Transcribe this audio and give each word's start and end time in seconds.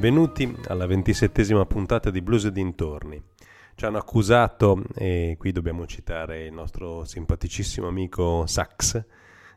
benvenuti 0.00 0.50
alla 0.68 0.86
ventisettesima 0.86 1.66
puntata 1.66 2.10
di 2.10 2.22
Blues 2.22 2.46
e 2.46 2.52
dintorni. 2.52 3.22
Ci 3.74 3.84
hanno 3.84 3.98
accusato, 3.98 4.82
e 4.94 5.36
qui 5.38 5.52
dobbiamo 5.52 5.84
citare 5.84 6.46
il 6.46 6.54
nostro 6.54 7.04
simpaticissimo 7.04 7.86
amico 7.86 8.46
Sax, 8.46 9.04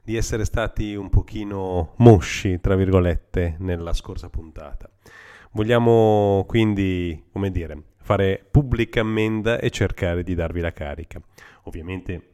di 0.03 0.17
essere 0.17 0.43
stati 0.43 0.95
un 0.95 1.09
pochino 1.09 1.93
mosci, 1.99 2.59
tra 2.59 2.75
virgolette, 2.75 3.55
nella 3.59 3.93
scorsa 3.93 4.27
puntata. 4.29 4.89
Vogliamo 5.51 6.43
quindi, 6.45 7.23
come 7.31 7.49
dire, 7.49 7.81
fare 8.01 8.45
pubblica 8.51 8.99
ammenda 8.99 9.59
e 9.59 9.69
cercare 9.69 10.23
di 10.23 10.35
darvi 10.35 10.59
la 10.59 10.73
carica. 10.73 11.21
Ovviamente 11.63 12.31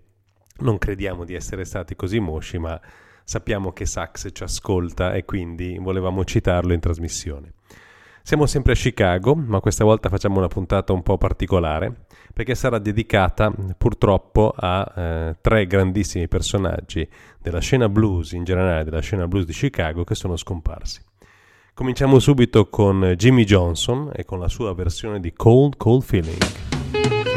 non 0.62 0.80
crediamo 0.80 1.26
di 1.26 1.36
essere 1.36 1.64
stati 1.64 1.96
così 1.96 2.20
mosci, 2.20 2.58
ma 2.58 2.82
sappiamo 3.24 3.72
che 3.72 3.86
Sax 3.86 4.30
ci 4.32 4.42
ascolta 4.42 5.14
e 5.14 5.26
quindi 5.26 5.78
volevamo 5.78 6.26
citarlo 6.26 6.74
in 6.74 6.80
trasmissione. 6.80 7.54
Siamo 8.30 8.46
sempre 8.46 8.74
a 8.74 8.76
Chicago, 8.76 9.34
ma 9.34 9.60
questa 9.60 9.84
volta 9.84 10.08
facciamo 10.08 10.38
una 10.38 10.48
puntata 10.48 10.94
un 10.94 11.02
po' 11.02 11.18
particolare 11.18 12.06
perché 12.32 12.54
sarà 12.54 12.78
dedicata 12.78 13.52
purtroppo 13.76 14.54
a 14.56 14.94
eh, 14.96 15.38
tre 15.42 15.66
grandissimi 15.66 16.28
personaggi 16.28 17.10
della 17.42 17.58
scena 17.58 17.90
blues, 17.90 18.34
in 18.34 18.44
generale 18.44 18.84
della 18.84 19.00
scena 19.00 19.28
blues 19.28 19.46
di 19.46 19.54
Chicago, 19.54 20.04
che 20.04 20.14
sono 20.14 20.36
scomparsi. 20.36 21.02
Cominciamo 21.74 22.20
subito 22.20 22.70
con 22.70 23.16
Jimmy 23.18 23.46
Johnson 23.46 24.12
e 24.14 24.24
con 24.26 24.38
la 24.38 24.48
sua 24.48 24.76
versione 24.76 25.20
di 25.20 25.34
Cold 25.34 25.76
Cold 25.78 26.04
Feeling. 26.04 27.29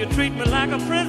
you 0.00 0.06
treat 0.06 0.32
me 0.32 0.44
like 0.46 0.70
a 0.70 0.78
friend. 0.78 0.99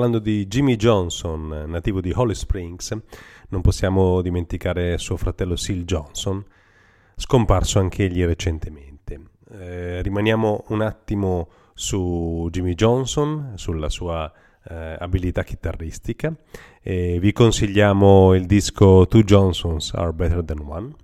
Parlando 0.00 0.18
di 0.18 0.46
Jimmy 0.46 0.76
Johnson, 0.76 1.64
nativo 1.66 2.00
di 2.00 2.10
Holly 2.10 2.34
Springs, 2.34 2.96
non 3.50 3.60
possiamo 3.60 4.22
dimenticare 4.22 4.96
suo 4.96 5.18
fratello 5.18 5.56
Sil 5.60 5.84
Johnson, 5.84 6.42
scomparso 7.16 7.80
anche 7.80 8.04
egli 8.04 8.24
recentemente. 8.24 9.20
Eh, 9.50 10.00
rimaniamo 10.00 10.64
un 10.68 10.80
attimo 10.80 11.50
su 11.74 12.48
Jimmy 12.50 12.72
Johnson, 12.72 13.52
sulla 13.56 13.90
sua 13.90 14.32
eh, 14.70 14.96
abilità 14.98 15.44
chitarristica 15.44 16.34
e 16.80 17.18
vi 17.20 17.32
consigliamo 17.32 18.32
il 18.32 18.46
disco 18.46 19.06
Two 19.06 19.22
Johnsons 19.22 19.92
Are 19.92 20.14
Better 20.14 20.42
Than 20.42 20.60
One, 20.60 20.94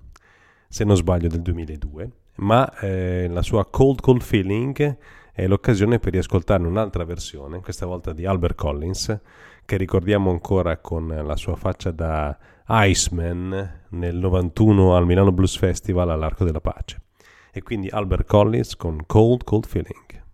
se 0.71 0.85
non 0.85 0.97
sbaglio 0.97 1.29
del 1.29 1.43
2002, 1.43 2.11
ma 2.37 2.67
eh, 2.79 3.29
la 3.29 3.43
sua 3.43 3.67
Cold 3.67 4.01
Cold 4.01 4.23
Feeling 4.23 4.97
è 5.37 5.47
l'occasione 5.47 5.99
per 5.99 6.15
riascoltarne 6.15 6.67
un'altra 6.67 7.05
versione, 7.05 7.61
questa 7.61 7.85
volta 7.85 8.15
di 8.15 8.25
Albert 8.25 8.55
Collins, 8.55 9.21
che 9.67 9.77
ricordiamo 9.77 10.31
ancora 10.31 10.79
con 10.79 11.09
la 11.09 11.37
sua 11.37 11.57
faccia 11.57 11.91
da 11.91 12.35
Iceman 12.67 13.83
nel 13.91 14.17
91 14.17 14.97
al 14.97 15.05
Milano 15.05 15.33
Blues 15.33 15.59
Festival 15.59 16.09
all'Arco 16.09 16.43
della 16.43 16.63
Pace. 16.63 17.03
E 17.53 17.63
quindi 17.63 17.91
Albert 17.91 18.27
Collins 18.27 18.77
con 18.77 19.03
Cold 19.05 19.45
Cold 19.45 19.67
Feeling. 19.67 20.25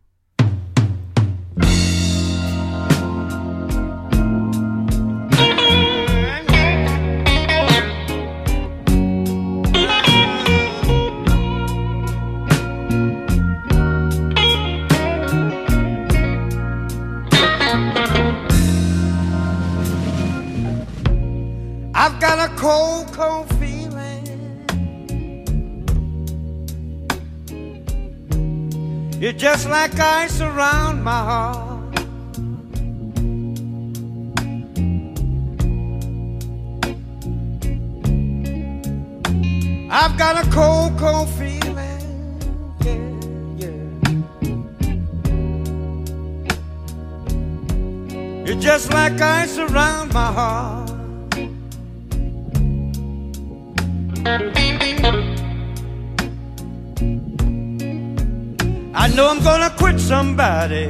Just 29.43 29.69
like 29.69 29.99
ice 29.99 30.41
around 30.41 31.03
my 31.03 31.11
heart. 31.11 31.99
I've 39.91 40.17
got 40.17 40.47
a 40.47 40.49
cold, 40.53 40.97
cold 40.97 41.29
feeling. 41.31 42.39
Yeah, 42.87 43.03
yeah. 43.63 43.83
You're 48.47 48.61
just 48.61 48.93
like 48.93 49.21
ice 49.21 49.59
around 49.59 50.13
my 50.15 50.31
heart. 50.39 50.83
I 59.03 59.09
know 59.09 59.29
I'm 59.29 59.43
gonna 59.43 59.71
quit 59.71 59.99
somebody. 59.99 60.87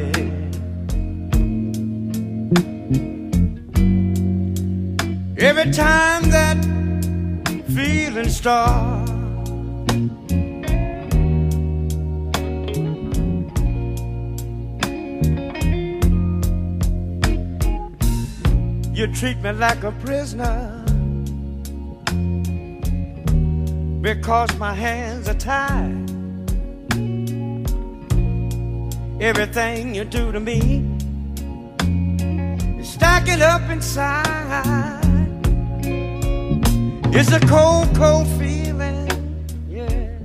Every 5.38 5.72
time 5.72 6.22
that 6.36 6.58
feeling 7.74 8.28
starts. 8.28 9.10
You 18.92 19.06
treat 19.14 19.38
me 19.38 19.52
like 19.52 19.82
a 19.84 19.92
prisoner. 20.04 20.82
because 24.02 24.58
my 24.58 24.74
hands 24.74 25.28
are 25.28 25.34
tied. 25.34 26.01
Everything 29.22 29.94
you 29.94 30.02
do 30.02 30.32
to 30.32 30.40
me 30.40 30.82
stacking 32.82 33.40
up 33.40 33.62
inside. 33.70 35.28
It's 37.14 37.30
a 37.30 37.38
cold, 37.38 37.94
cold 37.94 38.26
feeling, 38.36 39.08
yeah. 39.68 40.18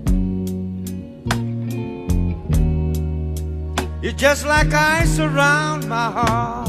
You're 4.02 4.14
just 4.14 4.48
like 4.48 4.74
ice 4.74 5.20
around 5.20 5.88
my 5.88 6.10
heart. 6.10 6.68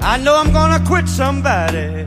I 0.00 0.16
know 0.18 0.36
I'm 0.36 0.50
gonna 0.50 0.65
quit 0.86 1.08
somebody. 1.08 2.06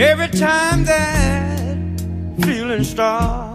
Every 0.00 0.28
time 0.28 0.84
that 0.84 1.76
feeling 2.40 2.84
starts. 2.84 3.45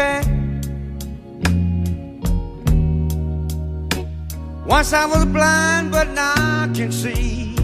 Baby. 0.00 0.30
Once 4.66 4.92
I 4.92 5.04
was 5.12 5.24
blind, 5.26 5.90
but 5.90 6.08
now 6.20 6.34
I 6.36 6.68
can 6.76 6.90
see. 6.92 7.54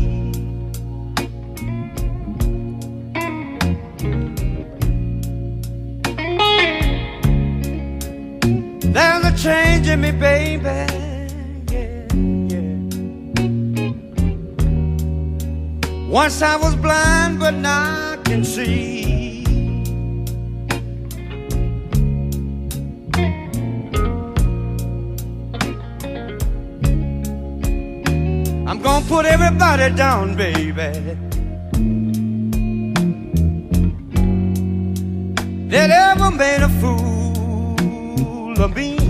There's 8.95 9.25
a 9.31 9.35
change 9.45 9.89
in 9.89 10.01
me, 10.05 10.13
baby. 10.13 10.81
Once 16.21 16.43
I 16.43 16.57
was 16.57 16.75
blind, 16.77 17.39
but 17.41 17.55
now 17.55 18.13
I 18.13 18.17
can 18.25 18.45
see. 18.45 18.96
Everybody 29.79 29.97
down, 29.97 30.35
baby. 30.37 30.73
That 35.71 35.91
ever 35.91 36.31
made 36.31 36.63
a 36.63 36.69
fool 36.81 38.63
of 38.63 38.75
me. 38.75 39.06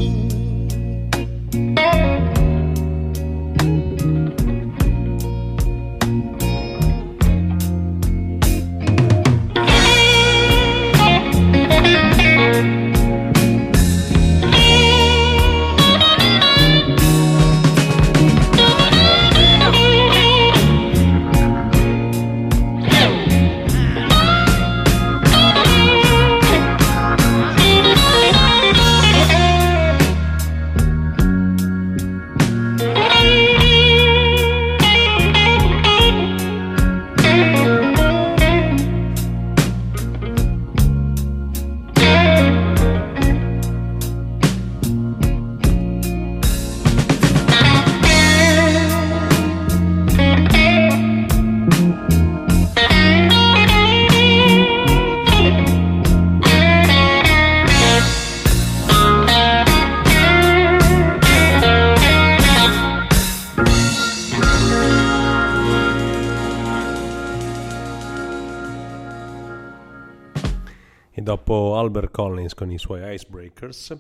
Collins 72.47 72.55
con 72.55 72.71
i 72.71 72.79
suoi 72.79 73.15
Icebreakers, 73.15 73.97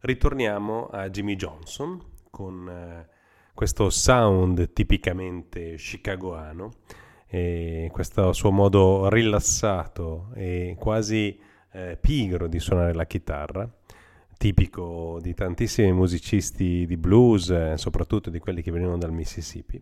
ritorniamo 0.00 0.86
a 0.86 1.08
Jimmy 1.08 1.34
Johnson 1.36 2.00
con 2.30 2.68
eh, 2.68 3.08
questo 3.54 3.90
sound 3.90 4.72
tipicamente 4.72 5.74
chicagoano 5.76 6.72
e 7.26 7.88
questo 7.92 8.32
suo 8.32 8.50
modo 8.50 9.08
rilassato 9.08 10.30
e 10.34 10.76
quasi 10.78 11.38
eh, 11.72 11.96
pigro 12.00 12.48
di 12.48 12.58
suonare 12.58 12.94
la 12.94 13.06
chitarra, 13.06 13.68
tipico 14.36 15.18
di 15.20 15.34
tantissimi 15.34 15.92
musicisti 15.92 16.86
di 16.86 16.96
blues, 16.96 17.50
eh, 17.50 17.74
soprattutto 17.76 18.30
di 18.30 18.38
quelli 18.38 18.62
che 18.62 18.70
venivano 18.70 18.98
dal 18.98 19.12
Mississippi. 19.12 19.80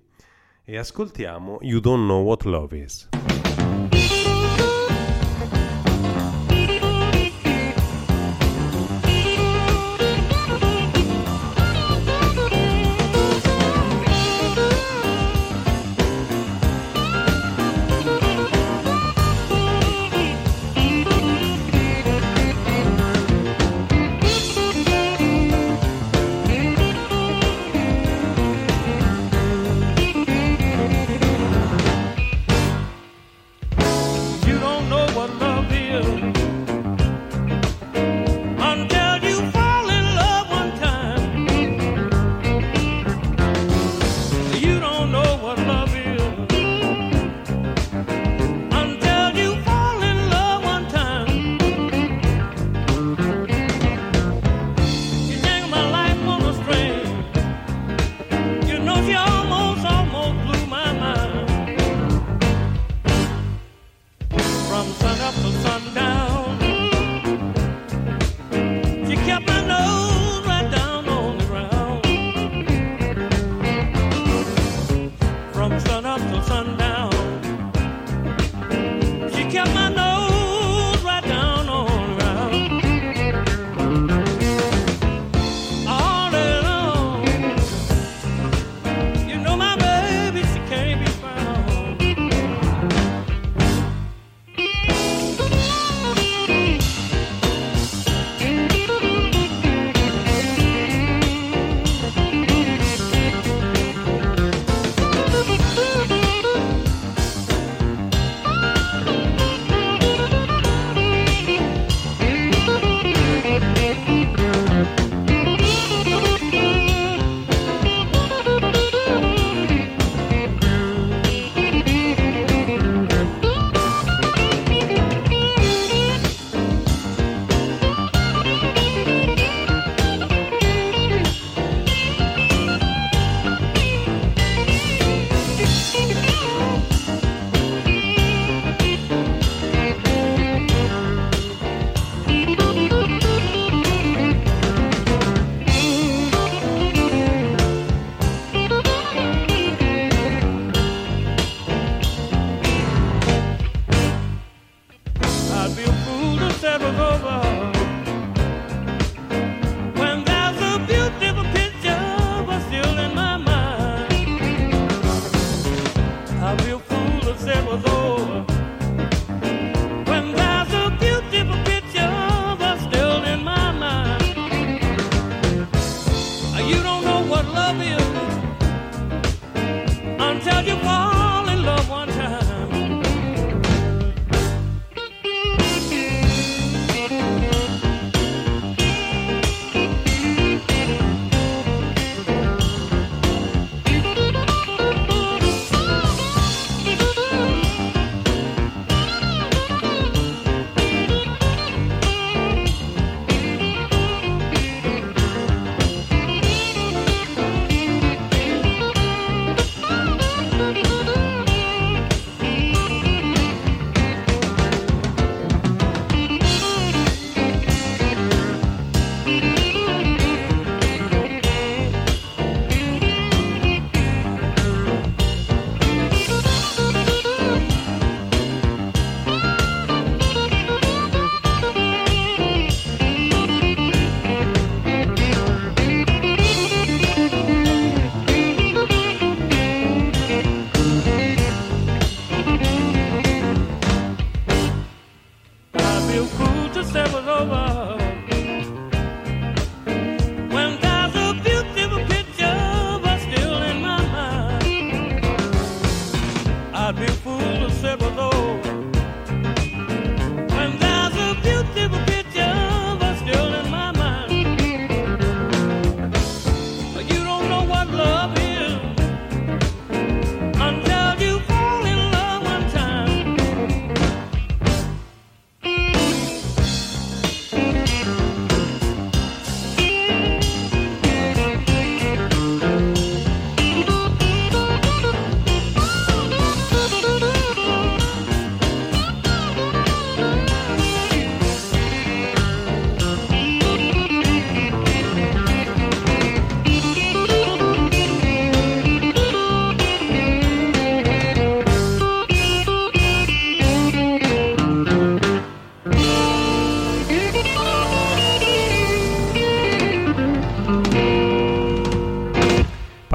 E 0.65 0.77
ascoltiamo 0.77 1.59
You 1.63 1.81
Don't 1.81 2.05
Know 2.05 2.23
What 2.23 2.45
Love 2.45 2.79
Is. 2.79 3.09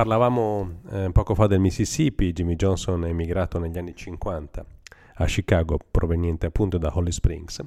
Parlavamo 0.04 0.82
eh, 0.92 1.10
poco 1.14 1.34
fa 1.34 1.48
del 1.48 1.62
Mississippi, 1.62 2.34
Jimmy 2.34 2.58
Johnson 2.58 3.06
è 3.06 3.08
emigrato 3.08 3.58
negli 3.58 3.78
anni 3.78 3.96
50 3.96 4.66
a 5.16 5.26
Chicago, 5.26 5.80
proveniente 5.90 6.46
appunto 6.46 6.78
da 6.78 6.92
Holly 6.94 7.14
Springs. 7.14 7.64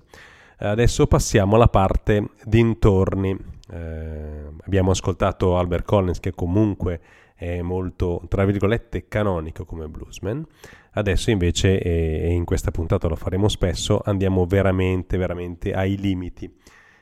Adesso 0.59 1.07
passiamo 1.07 1.55
alla 1.57 1.69
parte 1.69 2.33
dintorni. 2.45 3.35
Eh, 3.71 4.51
abbiamo 4.67 4.91
ascoltato 4.91 5.57
Albert 5.57 5.87
Collins 5.87 6.21
che 6.21 6.35
comunque 6.35 7.01
è 7.35 7.63
molto, 7.63 8.21
tra 8.29 8.45
virgolette, 8.45 9.09
canonico 9.09 9.65
come 9.65 9.89
bluesman. 9.89 10.47
Adesso 10.91 11.31
invece, 11.31 11.81
e 11.81 12.35
in 12.35 12.45
questa 12.45 12.71
puntata 12.71 13.09
lo 13.09 13.17
faremo 13.17 13.49
spesso, 13.49 14.03
andiamo 14.05 14.45
veramente, 14.45 15.17
veramente 15.17 15.73
ai 15.73 15.97
limiti. 15.97 16.55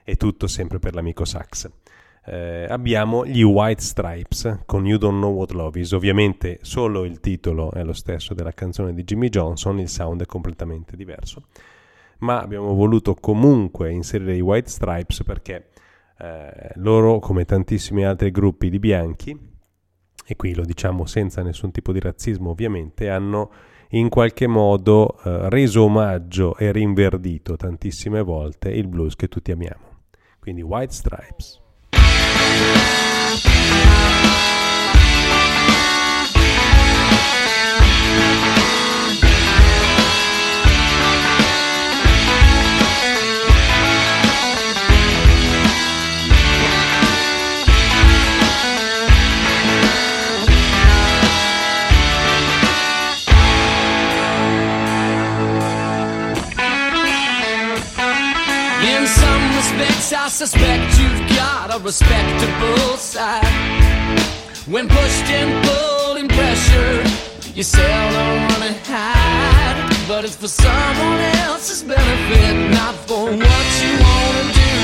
E 0.04 0.14
tutto 0.14 0.46
sempre 0.46 0.78
per 0.78 0.94
l'amico 0.94 1.24
sax. 1.24 1.68
Eh, 2.26 2.66
abbiamo 2.68 3.26
gli 3.26 3.42
White 3.42 3.82
Stripes 3.82 4.60
con 4.64 4.86
You 4.86 4.96
Don't 4.96 5.18
Know 5.18 5.34
What 5.34 5.52
Love 5.52 5.78
Is. 5.78 5.92
Ovviamente 5.92 6.58
solo 6.62 7.04
il 7.04 7.20
titolo 7.20 7.70
è 7.72 7.84
lo 7.84 7.92
stesso 7.92 8.32
della 8.32 8.52
canzone 8.52 8.94
di 8.94 9.04
Jimmy 9.04 9.28
Johnson, 9.28 9.78
il 9.78 9.88
sound 9.88 10.22
è 10.22 10.26
completamente 10.26 10.96
diverso. 10.96 11.48
Ma 12.18 12.40
abbiamo 12.40 12.72
voluto 12.74 13.14
comunque 13.14 13.90
inserire 13.90 14.36
i 14.36 14.40
White 14.40 14.70
Stripes 14.70 15.22
perché 15.22 15.68
eh, 16.18 16.70
loro, 16.76 17.18
come 17.18 17.44
tantissimi 17.44 18.04
altri 18.04 18.30
gruppi 18.30 18.70
di 18.70 18.78
bianchi, 18.78 19.52
e 20.26 20.36
qui 20.36 20.54
lo 20.54 20.64
diciamo 20.64 21.04
senza 21.04 21.42
nessun 21.42 21.70
tipo 21.70 21.92
di 21.92 22.00
razzismo 22.00 22.50
ovviamente, 22.50 23.10
hanno 23.10 23.50
in 23.90 24.08
qualche 24.08 24.46
modo 24.46 25.18
eh, 25.22 25.50
reso 25.50 25.82
omaggio 25.82 26.56
e 26.56 26.72
rinverdito 26.72 27.56
tantissime 27.56 28.22
volte 28.22 28.70
il 28.70 28.88
blues 28.88 29.14
che 29.14 29.28
tutti 29.28 29.52
amiamo. 29.52 30.02
Quindi 30.40 30.62
White 30.62 30.92
Stripes. 30.92 31.63
Thank 38.24 38.53
I 60.12 60.28
suspect 60.28 60.98
you've 61.00 61.28
got 61.34 61.74
a 61.74 61.78
respectable 61.82 62.96
side. 62.98 63.42
When 64.66 64.86
pushed 64.86 65.30
and 65.30 65.64
pulled 65.64 66.18
and 66.18 66.28
pressured, 66.28 67.06
you 67.56 67.62
seldom 67.62 68.62
and 68.62 68.76
hide. 68.84 70.06
But 70.06 70.24
it's 70.24 70.36
for 70.36 70.48
someone 70.48 71.20
else's 71.48 71.82
benefit, 71.82 72.70
not 72.74 72.94
for 73.08 73.30
what 73.32 73.66
you 73.80 73.92
wanna 74.04 74.44
do. 74.52 74.74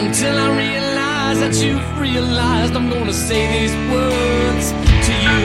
Until 0.00 0.38
I 0.38 0.48
realize 0.56 1.38
that 1.40 1.54
you've 1.62 2.00
realized 2.00 2.74
I'm 2.74 2.88
gonna 2.88 3.12
say 3.12 3.42
these 3.58 3.76
words 3.92 4.72
to 5.06 5.12
you. 5.12 5.42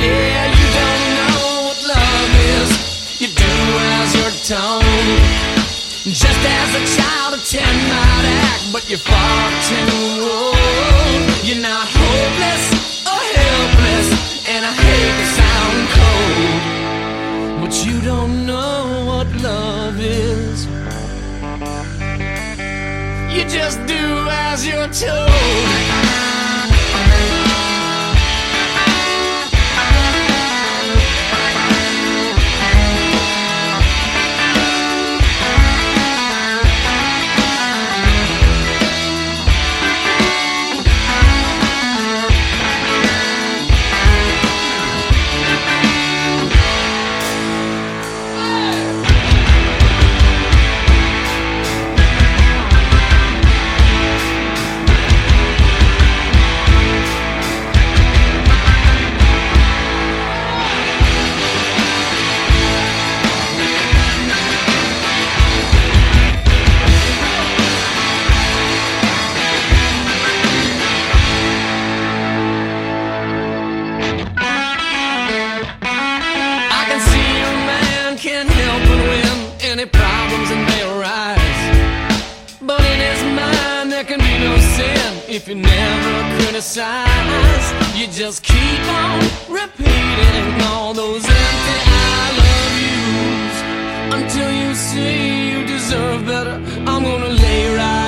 Yeah, 0.00 0.42
you 0.58 0.66
don't 0.80 1.04
know 1.18 1.38
what 1.66 1.78
love 1.94 2.32
is. 2.56 3.20
You 3.20 3.28
do 3.28 3.52
as 4.00 4.08
you're 4.16 4.56
told. 4.56 5.75
Just 6.06 6.24
as 6.24 6.70
a 6.76 7.02
child 7.02 7.34
of 7.34 7.44
ten 7.44 7.66
might 7.88 8.26
act, 8.46 8.72
but 8.72 8.88
you're 8.88 8.96
far 8.96 9.50
too 9.66 10.22
old. 10.22 10.54
You're 11.42 11.60
not 11.60 11.88
hopeless 11.90 13.04
or 13.04 13.20
helpless, 13.34 14.48
and 14.48 14.64
I 14.64 14.72
hate 14.72 15.16
to 15.18 15.26
sound 15.40 15.88
cold, 15.98 17.60
but 17.60 17.84
you 17.84 18.00
don't 18.02 18.46
know 18.46 19.04
what 19.04 19.26
love 19.42 19.98
is. 19.98 20.66
You 23.34 23.44
just 23.48 23.84
do 23.86 24.28
as 24.30 24.64
you're 24.64 24.86
told. 24.86 26.45
Criticize. 86.56 87.98
You 87.98 88.06
just 88.06 88.42
keep 88.42 88.80
on 88.88 89.20
repeating 89.46 90.62
all 90.62 90.94
those 90.94 91.22
empty 91.22 91.78
I 91.84 92.32
love 92.40 92.74
yous 92.88 94.22
until 94.22 94.50
you 94.50 94.74
see 94.74 95.50
you 95.50 95.66
deserve 95.66 96.24
better. 96.24 96.54
I'm 96.86 97.02
gonna 97.02 97.28
lay 97.28 97.76
right 97.76 98.05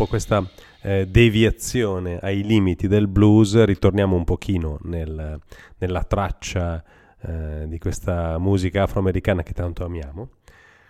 dopo 0.00 0.06
questa 0.06 0.42
eh, 0.80 1.06
deviazione 1.06 2.18
ai 2.22 2.42
limiti 2.42 2.88
del 2.88 3.06
blues 3.06 3.62
ritorniamo 3.64 4.16
un 4.16 4.24
pochino 4.24 4.78
nel, 4.84 5.38
nella 5.76 6.04
traccia 6.04 6.82
eh, 7.20 7.66
di 7.68 7.78
questa 7.78 8.38
musica 8.38 8.84
afroamericana 8.84 9.42
che 9.42 9.52
tanto 9.52 9.84
amiamo 9.84 10.30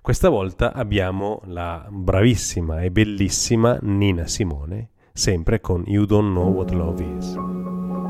Questa 0.00 0.28
volta 0.28 0.72
abbiamo 0.72 1.40
la 1.46 1.88
bravissima 1.90 2.82
e 2.82 2.92
bellissima 2.92 3.78
Nina 3.82 4.28
Simone, 4.28 4.90
sempre 5.12 5.60
con 5.60 5.82
You 5.86 6.04
Don't 6.04 6.30
Know 6.30 6.52
What 6.52 6.70
Love 6.70 7.16
Is. 7.18 8.09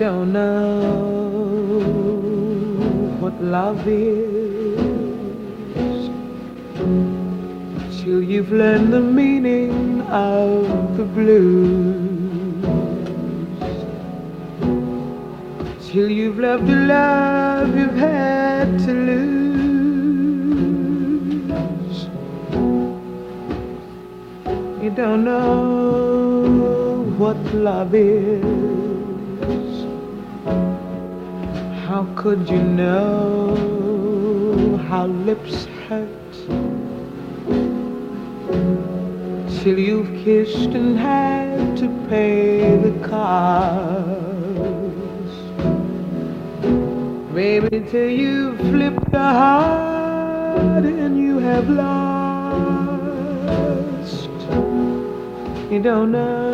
Don't 0.00 0.32
know 0.32 0.80
what 3.20 3.34
love 3.42 3.86
is 3.86 4.80
till 8.00 8.22
you've 8.22 8.50
learned 8.50 8.94
the 8.94 9.00
meaning 9.00 10.00
of 10.00 10.96
the 10.96 11.04
blues. 11.04 12.16
Till 15.90 16.10
you've 16.10 16.38
loved 16.38 16.70
a 16.70 16.76
love 16.76 17.76
you've 17.76 17.94
had 17.94 18.78
to 18.86 18.92
lose. 19.10 19.28
You 24.82 24.90
don't 24.96 25.24
know 25.24 27.04
what 27.18 27.36
love 27.52 27.94
is. 27.94 28.70
How 31.90 32.06
could 32.14 32.48
you 32.48 32.62
know 32.62 33.56
how 34.88 35.06
lips 35.06 35.66
hurt 35.88 36.32
till 39.58 39.76
you've 39.76 40.12
kissed 40.22 40.70
and 40.80 40.96
had 40.96 41.76
to 41.78 41.88
pay 42.08 42.76
the 42.76 42.92
cost? 43.08 44.14
Baby, 47.34 47.80
till 47.90 48.08
you've 48.08 48.60
flipped 48.70 49.12
a 49.12 49.32
heart 49.42 50.84
and 50.84 51.18
you 51.18 51.38
have 51.40 51.68
lost. 51.68 51.90
You 55.72 55.80
don't 55.82 56.12
know 56.12 56.52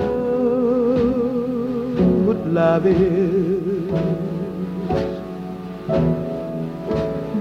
what 2.25 2.39
love 2.47 2.87
is. 2.87 3.76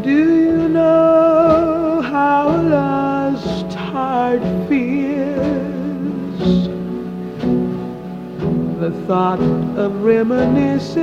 Do 0.05 0.11
you 0.11 0.69
know 0.69 1.99
how 1.99 2.55
lost 2.61 3.73
heart 3.73 4.43
feels? 4.69 6.67
The 8.79 8.91
thought 9.07 9.41
of 9.79 10.03
reminiscing 10.03 11.01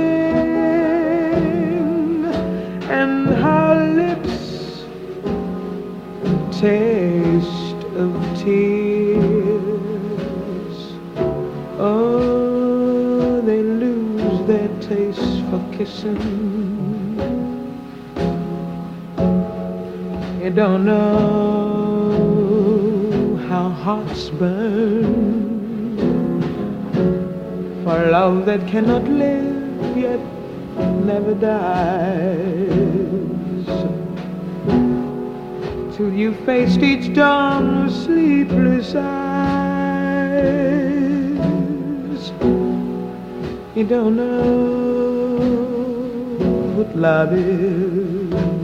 and 2.99 3.27
how 3.43 3.73
lips 3.99 4.85
taste 6.57 7.83
of 8.03 8.11
tears. 8.37 9.33
Oh, 11.77 13.41
they 13.41 13.61
lose 13.63 14.47
their 14.47 14.69
taste 14.79 15.43
for 15.49 15.61
kissing. 15.77 16.72
Don't 20.55 20.85
know 20.85 22.27
how 23.49 23.69
hearts 23.69 24.29
burn 24.29 25.33
for 27.83 28.05
love 28.11 28.45
that 28.45 28.67
cannot 28.67 29.03
live 29.05 29.97
yet 29.97 30.19
never 31.05 31.33
dies. 31.33 32.45
Till 35.97 36.13
you 36.13 36.35
faced 36.45 36.81
each 36.81 37.15
dawn 37.15 37.85
with 37.85 37.95
sleepless 37.95 38.93
eyes. 38.93 39.13
You 43.73 43.85
don't 43.85 44.15
know 44.15 45.33
what 46.75 46.95
love 46.95 47.33
is. 47.33 48.62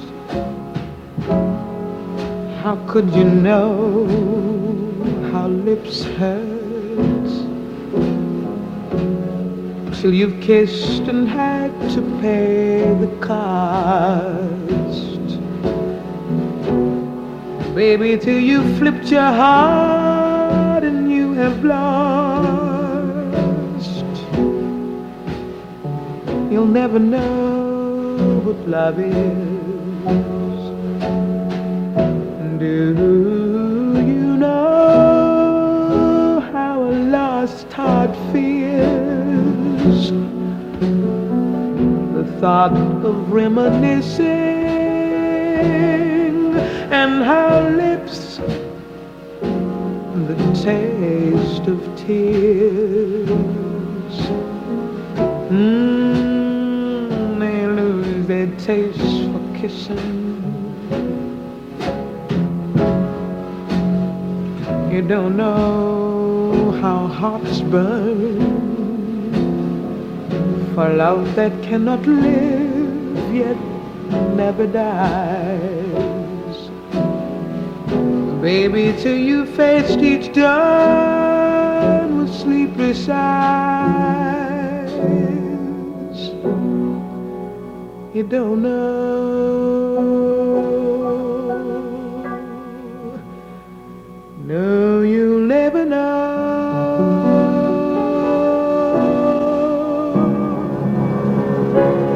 How 2.62 2.76
could 2.87 3.11
you 3.14 3.24
know 3.24 3.87
how 5.32 5.48
lips 5.48 6.04
hurt? 6.04 6.56
till 10.06 10.14
you've 10.14 10.40
kissed 10.40 11.09
and 11.09 11.26
had 11.26 11.72
to 11.90 12.00
pay 12.20 12.94
the 13.00 13.09
cost. 13.20 14.96
Baby, 17.74 18.16
till 18.18 18.38
you 18.38 18.62
flipped 18.76 19.06
your 19.11 19.22
heart 19.22 20.85
and 20.85 21.11
you 21.11 21.32
have 21.32 21.64
lost. 21.64 21.96
You'll 26.52 26.66
never 26.66 27.00
know 27.00 27.55
love 28.54 28.98
is. 29.00 29.16
Do 32.59 33.94
you 33.98 34.37
know 34.37 36.40
how 36.52 36.82
a 36.82 36.92
lost 37.11 37.72
heart 37.72 38.14
feels? 38.32 40.11
The 42.14 42.24
thought 42.40 42.72
of 43.04 43.32
reminiscing 43.32 44.24
and 46.90 47.24
how 47.24 47.68
lips 47.68 48.38
the 50.28 50.37
taste 50.62 51.66
of 51.68 51.80
tears. 51.96 53.26
Mm, 55.50 56.05
taste 58.66 58.98
for 59.31 59.42
kissing. 59.57 60.42
You 64.92 65.02
don't 65.02 65.37
know 65.37 66.72
how 66.81 67.07
hearts 67.07 67.61
burn 67.61 68.40
for 70.74 70.88
love 70.94 71.33
that 71.37 71.52
cannot 71.62 72.05
live 72.07 73.33
yet 73.33 73.57
never 74.35 74.66
dies. 74.66 76.59
Baby, 78.42 78.94
till 79.00 79.16
you 79.16 79.46
faced 79.46 80.00
each 80.00 80.33
dawn 80.33 82.18
with 82.18 82.35
sleepless 82.35 83.09
eyes. 83.09 84.45
You 88.16 88.24
don't 88.26 88.62
know. 88.62 90.00
No, 94.42 95.02
you'll 95.02 95.44
never 95.46 95.85
know 95.85 96.07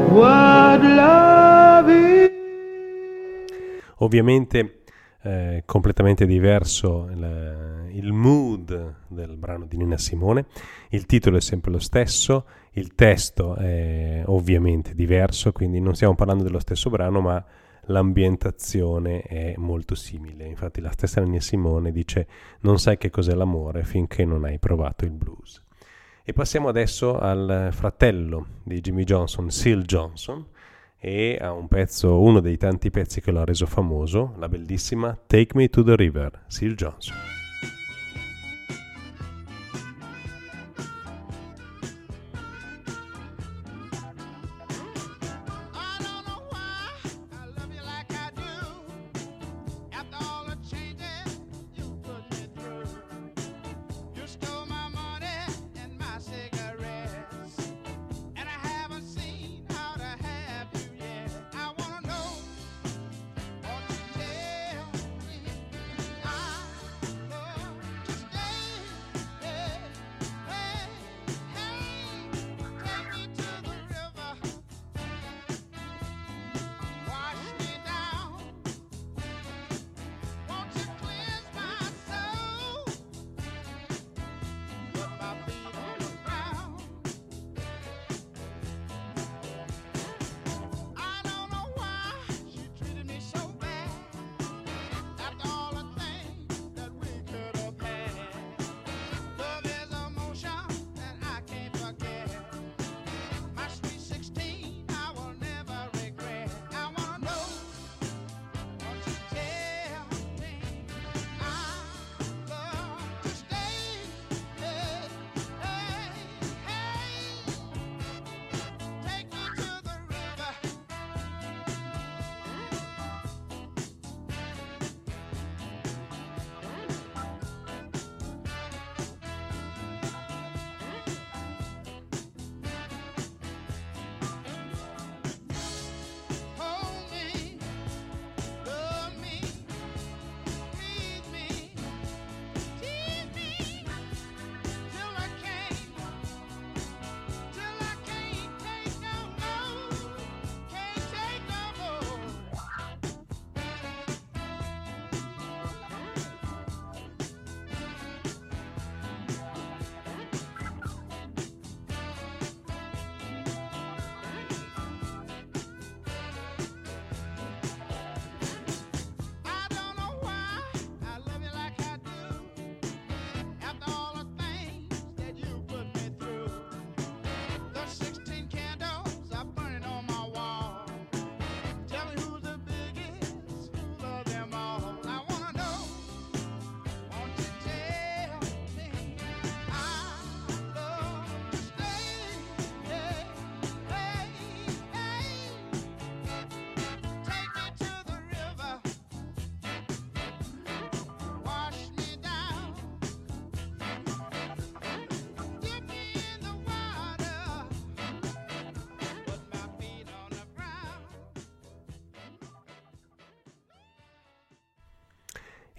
what 0.08 0.80
love 0.82 1.90
is. 1.90 2.30
Ovviamente 3.96 4.84
eh, 5.20 5.64
completamente 5.66 6.24
diverso 6.24 7.10
il, 7.10 7.69
il 8.00 8.12
mood 8.12 8.94
del 9.06 9.36
brano 9.36 9.66
di 9.66 9.76
Nina 9.76 9.98
Simone, 9.98 10.46
il 10.88 11.06
titolo 11.06 11.36
è 11.36 11.40
sempre 11.40 11.70
lo 11.70 11.78
stesso, 11.78 12.46
il 12.72 12.94
testo 12.94 13.54
è 13.54 14.22
ovviamente 14.26 14.94
diverso, 14.94 15.52
quindi 15.52 15.80
non 15.80 15.94
stiamo 15.94 16.14
parlando 16.14 16.42
dello 16.42 16.58
stesso 16.58 16.88
brano, 16.88 17.20
ma 17.20 17.44
l'ambientazione 17.84 19.20
è 19.22 19.54
molto 19.58 19.94
simile. 19.94 20.46
Infatti 20.46 20.80
la 20.80 20.90
stessa 20.90 21.20
Nina 21.20 21.40
Simone 21.40 21.92
dice 21.92 22.26
non 22.60 22.78
sai 22.78 22.96
che 22.96 23.10
cos'è 23.10 23.34
l'amore 23.34 23.84
finché 23.84 24.24
non 24.24 24.44
hai 24.44 24.58
provato 24.58 25.04
il 25.04 25.12
blues. 25.12 25.62
E 26.24 26.32
passiamo 26.32 26.68
adesso 26.68 27.18
al 27.18 27.68
fratello 27.72 28.46
di 28.62 28.80
Jimmy 28.80 29.04
Johnson, 29.04 29.50
Seal 29.50 29.82
Johnson, 29.82 30.46
e 31.02 31.38
a 31.40 31.52
un 31.52 31.66
pezzo, 31.66 32.20
uno 32.20 32.40
dei 32.40 32.58
tanti 32.58 32.90
pezzi 32.90 33.20
che 33.20 33.30
lo 33.30 33.40
ha 33.40 33.44
reso 33.44 33.66
famoso, 33.66 34.34
la 34.36 34.48
bellissima 34.48 35.18
Take 35.26 35.56
Me 35.56 35.68
to 35.68 35.82
the 35.82 35.96
River, 35.96 36.44
Seal 36.46 36.74
Johnson. 36.74 37.39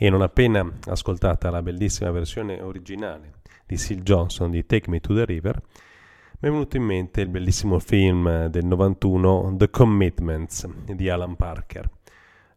E 0.04 0.10
non 0.10 0.24
appena 0.24 0.68
ascoltata 0.88 1.52
la 1.52 1.62
bellissima 1.62 2.10
versione 2.10 2.60
originale 2.60 3.34
di 3.68 3.78
Seal 3.78 4.02
Johnson 4.02 4.50
di 4.50 4.66
Take 4.66 4.90
Me 4.90 5.00
to 5.00 5.14
the 5.14 5.26
River, 5.26 5.62
mi 6.40 6.50
è 6.50 6.52
venuto 6.52 6.76
in 6.76 6.82
mente 6.82 7.22
il 7.22 7.28
bellissimo 7.28 7.78
film 7.78 8.48
del 8.48 8.66
91 8.66 9.54
The 9.58 9.70
Commitments 9.70 10.68
di 10.92 11.08
Alan 11.08 11.36
Parker. 11.36 11.88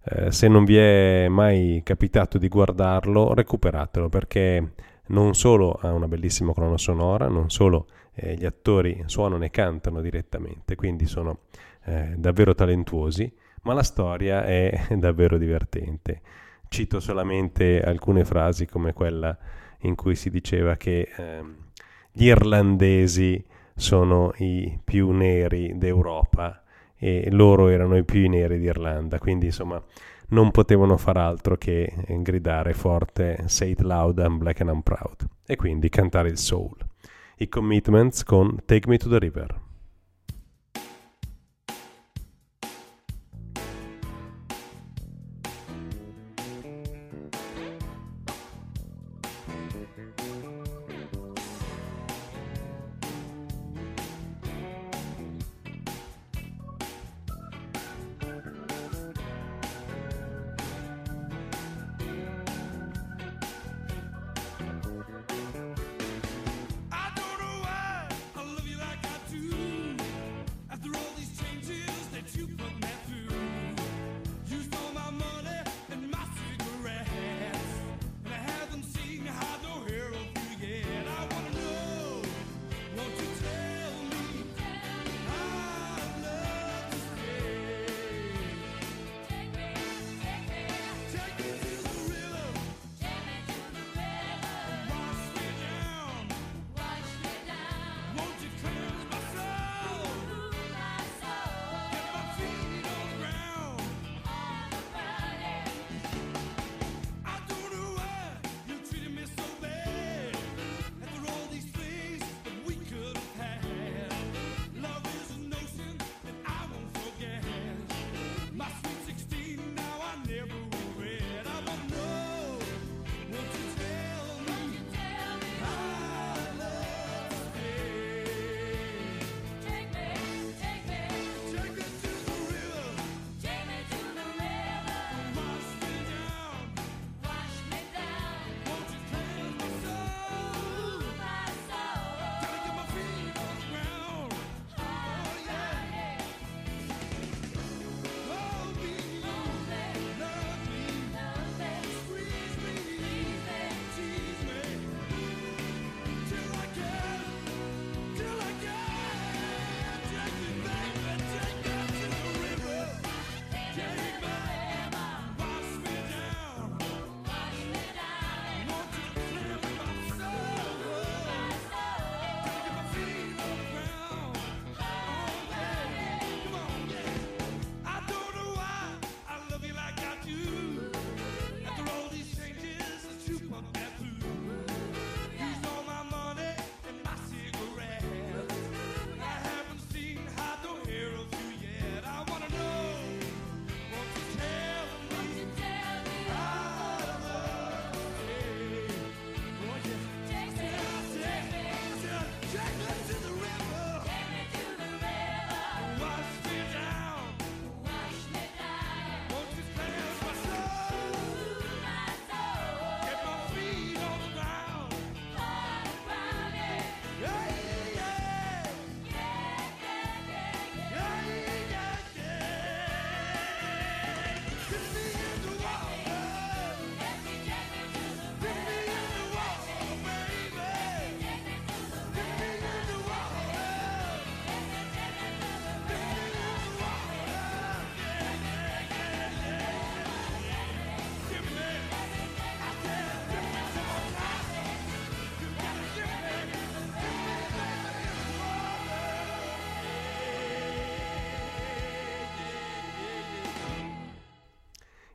Eh, 0.04 0.32
se 0.32 0.48
non 0.48 0.64
vi 0.64 0.78
è 0.78 1.28
mai 1.28 1.82
capitato 1.84 2.38
di 2.38 2.48
guardarlo, 2.48 3.34
recuperatelo 3.34 4.08
perché 4.08 4.72
non 5.08 5.34
solo 5.34 5.72
ha 5.72 5.92
una 5.92 6.08
bellissima 6.08 6.54
colonna 6.54 6.78
sonora, 6.78 7.28
non 7.28 7.50
solo 7.50 7.88
eh, 8.14 8.36
gli 8.36 8.46
attori 8.46 9.02
suonano 9.04 9.44
e 9.44 9.50
cantano 9.50 10.00
direttamente, 10.00 10.76
quindi 10.76 11.04
sono 11.04 11.40
eh, 11.84 12.14
davvero 12.16 12.54
talentuosi, 12.54 13.30
ma 13.64 13.74
la 13.74 13.82
storia 13.82 14.46
è 14.46 14.86
davvero 14.96 15.36
divertente. 15.36 16.22
Cito 16.74 16.98
solamente 16.98 17.80
alcune 17.80 18.24
frasi 18.24 18.66
come 18.66 18.92
quella 18.92 19.38
in 19.82 19.94
cui 19.94 20.16
si 20.16 20.28
diceva 20.28 20.74
che 20.74 21.08
ehm, 21.16 21.54
gli 22.10 22.24
irlandesi 22.24 23.44
sono 23.76 24.32
i 24.38 24.76
più 24.82 25.12
neri 25.12 25.78
d'Europa 25.78 26.64
e 26.96 27.28
loro 27.30 27.68
erano 27.68 27.96
i 27.96 28.02
più 28.02 28.28
neri 28.28 28.58
d'Irlanda, 28.58 29.20
quindi 29.20 29.46
insomma 29.46 29.80
non 30.30 30.50
potevano 30.50 30.96
far 30.96 31.16
altro 31.16 31.56
che 31.56 31.92
gridare 32.08 32.72
forte 32.72 33.44
Say 33.46 33.70
it 33.70 33.80
loud, 33.82 34.18
I'm 34.18 34.38
black 34.38 34.60
and 34.60 34.70
I'm 34.70 34.82
proud 34.82 35.28
e 35.46 35.54
quindi 35.54 35.88
cantare 35.88 36.28
il 36.28 36.38
soul. 36.38 36.74
I 37.36 37.48
commitments 37.48 38.24
con 38.24 38.62
Take 38.64 38.88
Me 38.88 38.96
to 38.96 39.08
the 39.08 39.20
River. 39.20 39.63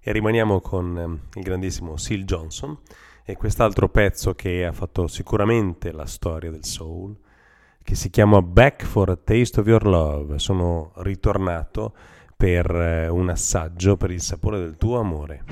E 0.10 0.12
rimaniamo 0.12 0.60
con 0.60 0.98
ehm, 0.98 1.20
il 1.36 1.44
grandissimo 1.44 1.96
Seal 1.96 2.24
Johnson 2.24 2.76
e 3.24 3.36
quest'altro 3.36 3.90
pezzo 3.90 4.34
che 4.34 4.66
ha 4.66 4.72
fatto 4.72 5.06
sicuramente 5.06 5.92
la 5.92 6.08
storia 6.08 6.50
del 6.50 6.66
soul, 6.66 7.16
che 7.84 7.94
si 7.94 8.10
chiama 8.10 8.42
Back 8.42 8.86
for 8.86 9.12
a 9.12 9.16
Taste 9.16 9.60
of 9.60 9.68
Your 9.68 9.86
Love. 9.86 10.40
Sono 10.40 10.94
ritornato 10.96 11.94
per 12.36 12.72
eh, 12.72 13.08
un 13.08 13.30
assaggio 13.30 13.98
per 13.98 14.10
il 14.10 14.22
sapore 14.22 14.58
del 14.58 14.78
tuo 14.78 14.98
amore. 14.98 15.44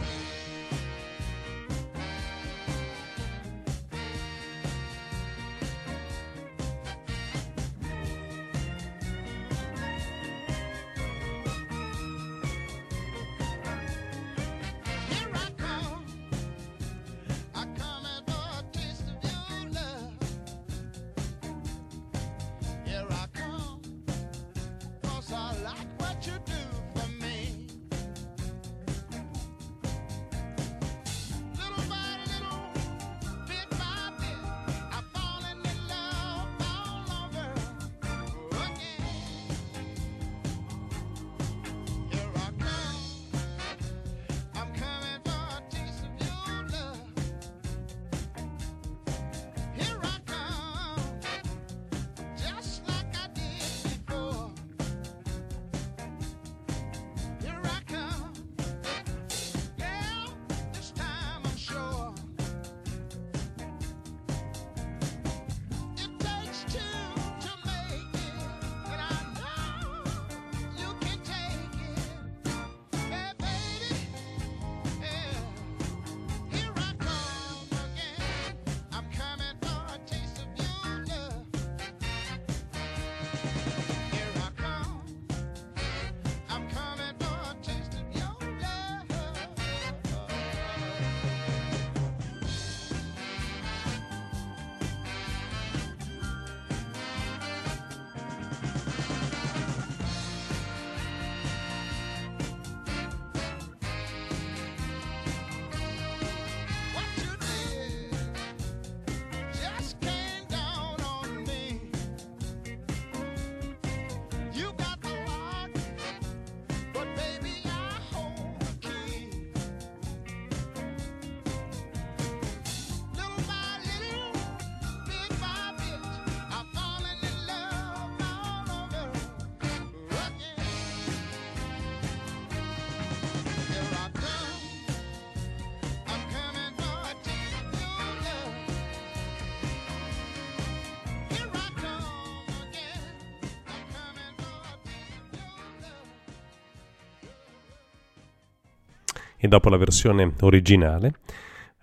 E 149.39 149.47
dopo 149.47 149.69
la 149.69 149.77
versione 149.77 150.33
originale 150.41 151.13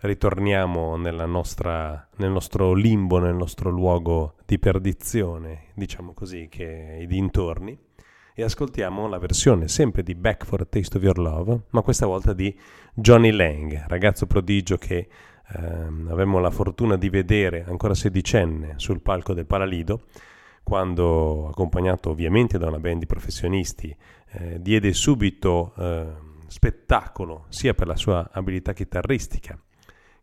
ritorniamo 0.00 0.96
nostra, 0.96 2.09
nel 2.16 2.30
nostro 2.32 2.74
limbo, 2.74 3.18
nel 3.18 3.36
nostro 3.36 3.70
luogo 3.70 4.34
di 4.44 4.59
perdizione, 4.59 5.66
diciamo 5.74 6.14
così, 6.14 6.48
che 6.50 6.88
è 6.88 7.00
i 7.00 7.07
dintorni, 7.07 7.78
e 8.34 8.42
ascoltiamo 8.42 9.07
la 9.07 9.18
versione 9.18 9.68
sempre 9.68 10.02
di 10.02 10.16
Back 10.16 10.44
for 10.44 10.62
a 10.62 10.64
Taste 10.64 10.96
of 10.96 11.05
Your 11.05 11.18
Love, 11.18 11.61
ma 11.70 11.82
questa 11.82 12.07
volta 12.07 12.32
di 12.32 12.52
Johnny 12.92 13.30
Lang, 13.30 13.84
ragazzo 13.86 14.26
prodigio 14.26 14.76
che 14.76 15.07
ehm, 15.57 16.09
avevamo 16.11 16.40
la 16.40 16.50
fortuna 16.50 16.96
di 16.96 17.09
vedere 17.09 17.64
ancora 17.68 17.94
sedicenne 17.94 18.74
sul 18.78 19.00
palco 19.00 19.32
del 19.32 19.46
Paralido, 19.46 20.07
quando, 20.64 21.46
accompagnato 21.46 22.11
ovviamente 22.11 22.59
da 22.59 22.66
una 22.66 22.80
band 22.80 22.98
di 22.98 23.07
professionisti, 23.07 23.96
eh, 24.32 24.61
diede 24.61 24.92
subito 24.92 25.72
eh, 25.78 26.32
spettacolo 26.55 27.46
sia 27.48 27.74
per 27.74 27.88
la 27.88 27.96
sua 27.96 28.30
abilità 28.30 28.72
chitarristica 28.72 29.59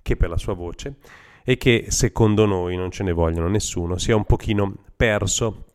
che 0.02 0.16
per 0.16 0.30
la 0.30 0.38
sua 0.38 0.54
voce 0.54 0.96
e 1.44 1.58
che 1.58 1.88
secondo 1.90 2.46
noi 2.46 2.78
non 2.78 2.90
ce 2.90 3.04
ne 3.04 3.12
vogliono 3.12 3.50
nessuno, 3.50 3.98
si 3.98 4.12
è 4.12 4.14
un 4.14 4.24
pochino 4.24 4.76
perso 4.96 5.66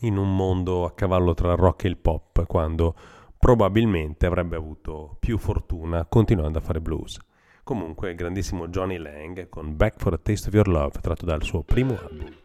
in 0.00 0.18
un 0.18 0.36
mondo 0.36 0.84
a 0.84 0.92
cavallo 0.92 1.32
tra 1.32 1.52
il 1.52 1.56
rock 1.56 1.84
e 1.84 1.88
il 1.88 1.96
pop, 1.96 2.44
quando 2.44 2.94
probabilmente 3.38 4.26
avrebbe 4.26 4.56
avuto 4.56 5.16
più 5.18 5.38
fortuna 5.38 6.04
continuando 6.04 6.58
a 6.58 6.60
fare 6.60 6.82
blues. 6.82 7.18
Comunque, 7.62 8.14
grandissimo 8.14 8.68
Johnny 8.68 8.98
Lang 8.98 9.48
con 9.48 9.74
Back 9.74 9.98
for 9.98 10.12
a 10.12 10.18
Taste 10.18 10.48
of 10.48 10.54
Your 10.54 10.68
Love, 10.68 11.00
tratto 11.00 11.24
dal 11.24 11.42
suo 11.42 11.62
primo 11.62 11.96
album. 11.98 12.43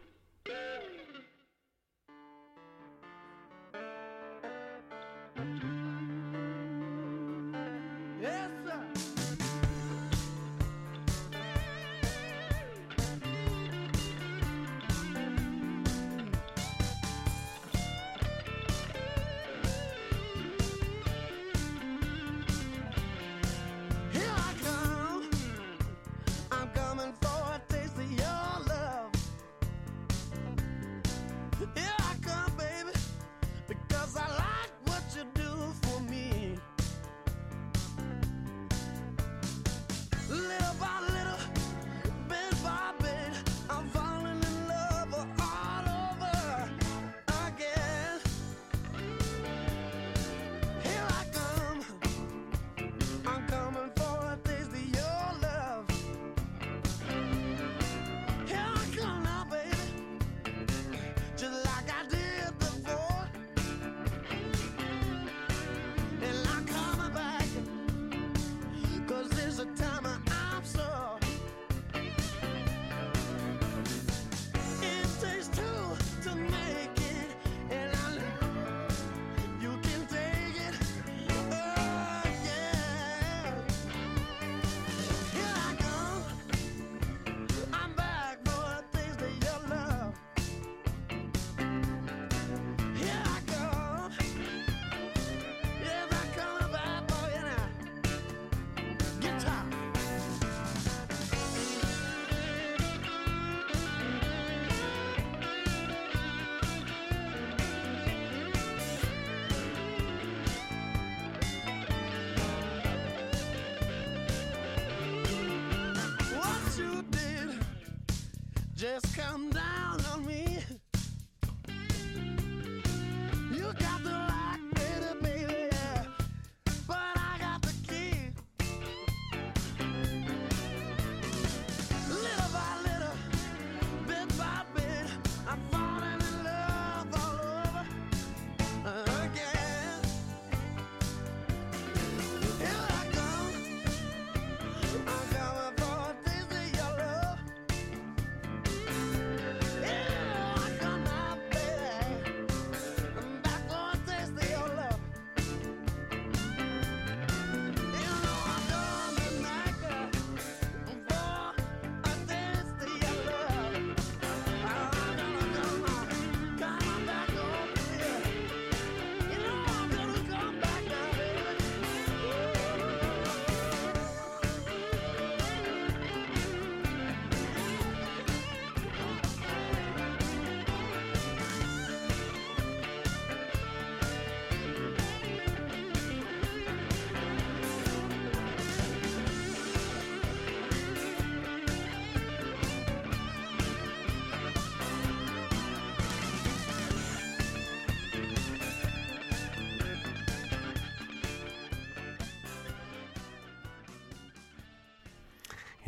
Just 118.80 119.14
come 119.14 119.49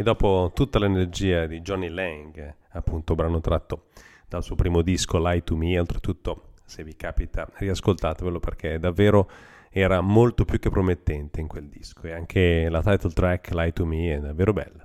E 0.02 0.04
dopo 0.04 0.50
tutta 0.52 0.80
l'energia 0.80 1.46
di 1.46 1.60
Johnny 1.60 1.88
Lang, 1.88 2.54
appunto 2.70 3.14
brano 3.14 3.40
tratto 3.40 3.84
dal 4.26 4.42
suo 4.42 4.56
primo 4.56 4.82
disco 4.82 5.16
Lie 5.18 5.44
to 5.44 5.54
Me, 5.54 5.78
oltretutto 5.78 6.54
se 6.64 6.82
vi 6.82 6.96
capita 6.96 7.48
riascoltatevelo 7.54 8.40
perché 8.40 8.80
davvero 8.80 9.30
era 9.70 10.00
molto 10.00 10.44
più 10.44 10.58
che 10.58 10.70
promettente 10.70 11.38
in 11.38 11.46
quel 11.46 11.68
disco 11.68 12.02
e 12.02 12.10
anche 12.14 12.68
la 12.68 12.82
title 12.82 13.12
track 13.12 13.52
Lie 13.52 13.72
to 13.72 13.86
Me 13.86 14.16
è 14.16 14.18
davvero 14.18 14.52
bella. 14.52 14.84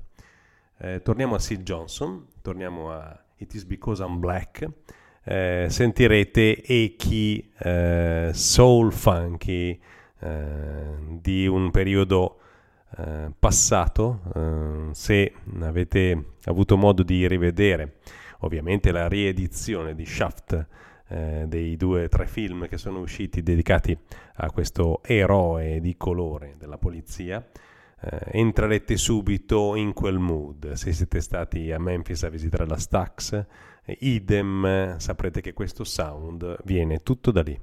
Eh, 0.77 1.01
torniamo 1.01 1.33
a 1.33 1.39
Sid 1.39 1.63
Johnson, 1.63 2.27
torniamo 2.43 2.91
a 2.91 3.19
It 3.37 3.55
Is 3.55 3.65
Because 3.65 4.03
I'm 4.03 4.19
Black, 4.19 4.69
eh, 5.23 5.65
sentirete 5.67 6.63
echi 6.63 7.51
eh, 7.57 8.29
soul 8.33 8.93
funky 8.93 9.81
eh, 10.19 10.95
di 11.09 11.47
un 11.47 11.71
periodo 11.71 12.41
eh, 12.95 13.31
passato, 13.37 14.21
eh, 14.33 14.93
se 14.93 15.33
avete 15.59 16.35
avuto 16.45 16.77
modo 16.77 17.03
di 17.03 17.27
rivedere 17.27 17.97
ovviamente 18.39 18.91
la 18.91 19.07
riedizione 19.07 19.95
di 19.95 20.05
Shaft 20.05 20.67
eh, 21.09 21.45
dei 21.47 21.75
due 21.77 22.05
o 22.05 22.07
tre 22.09 22.27
film 22.27 22.67
che 22.67 22.77
sono 22.77 22.99
usciti 22.99 23.41
dedicati 23.41 23.97
a 24.35 24.51
questo 24.51 25.01
eroe 25.03 25.79
di 25.79 25.95
colore 25.97 26.55
della 26.57 26.77
polizia, 26.77 27.45
eh, 27.99 28.19
entrerete 28.31 28.97
subito 28.97 29.75
in 29.75 29.93
quel 29.93 30.19
mood. 30.19 30.73
Se 30.73 30.91
siete 30.91 31.21
stati 31.21 31.71
a 31.71 31.79
Memphis 31.79 32.23
a 32.23 32.29
visitare 32.29 32.67
la 32.67 32.77
Stax, 32.77 33.45
eh, 33.85 33.97
idem, 34.01 34.97
saprete 34.97 35.41
che 35.41 35.53
questo 35.53 35.83
sound 35.83 36.57
viene 36.63 36.99
tutto 36.99 37.31
da 37.31 37.41
lì. 37.41 37.59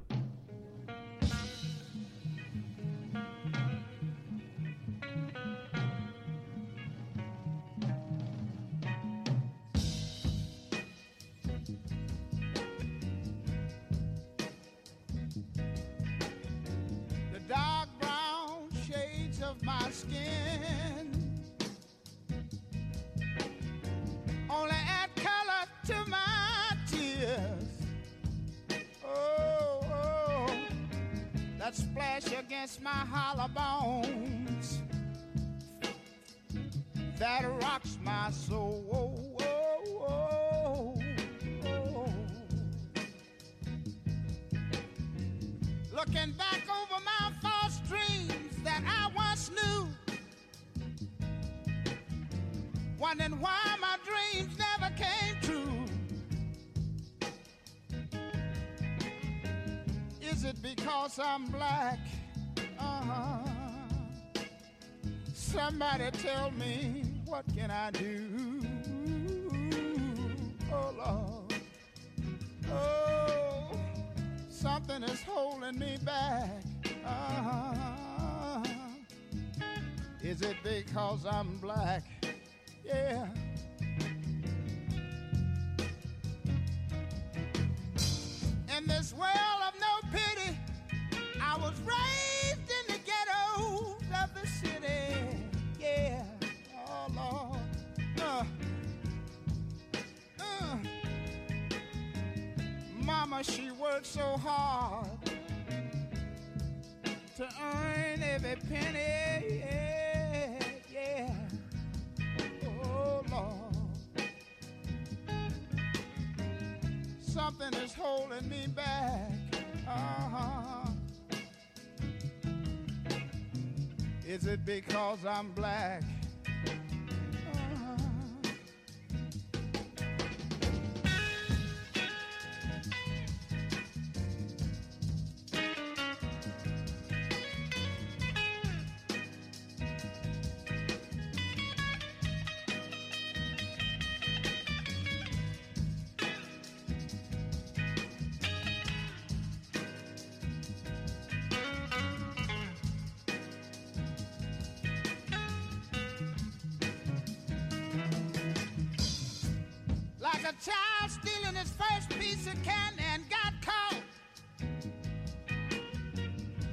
Child 160.63 161.11
stealing 161.11 161.55
his 161.55 161.71
first 161.71 162.09
piece 162.19 162.47
of 162.47 162.61
candy 162.63 163.03
and 163.13 163.23
got 163.29 163.53
caught. 163.61 164.01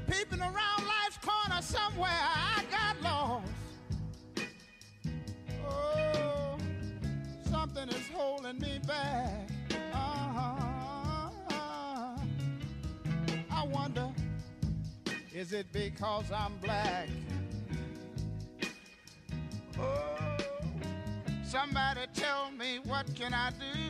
Peeping 0.06 0.40
around 0.40 0.86
life's 0.86 1.18
corner 1.20 1.62
somewhere, 1.62 2.10
I 2.10 2.64
got 2.70 3.00
lost. 3.02 3.50
Oh, 5.68 6.56
something 7.50 7.88
is 7.88 8.08
holding 8.14 8.58
me 8.58 8.78
back. 8.86 9.50
Uh-huh. 9.92 10.60
I 13.50 13.64
wonder, 13.64 14.08
is 15.32 15.52
it 15.52 15.66
because 15.72 16.30
I'm 16.30 16.56
black? 16.58 17.08
Can 23.14 23.34
I 23.34 23.50
do? 23.50 23.81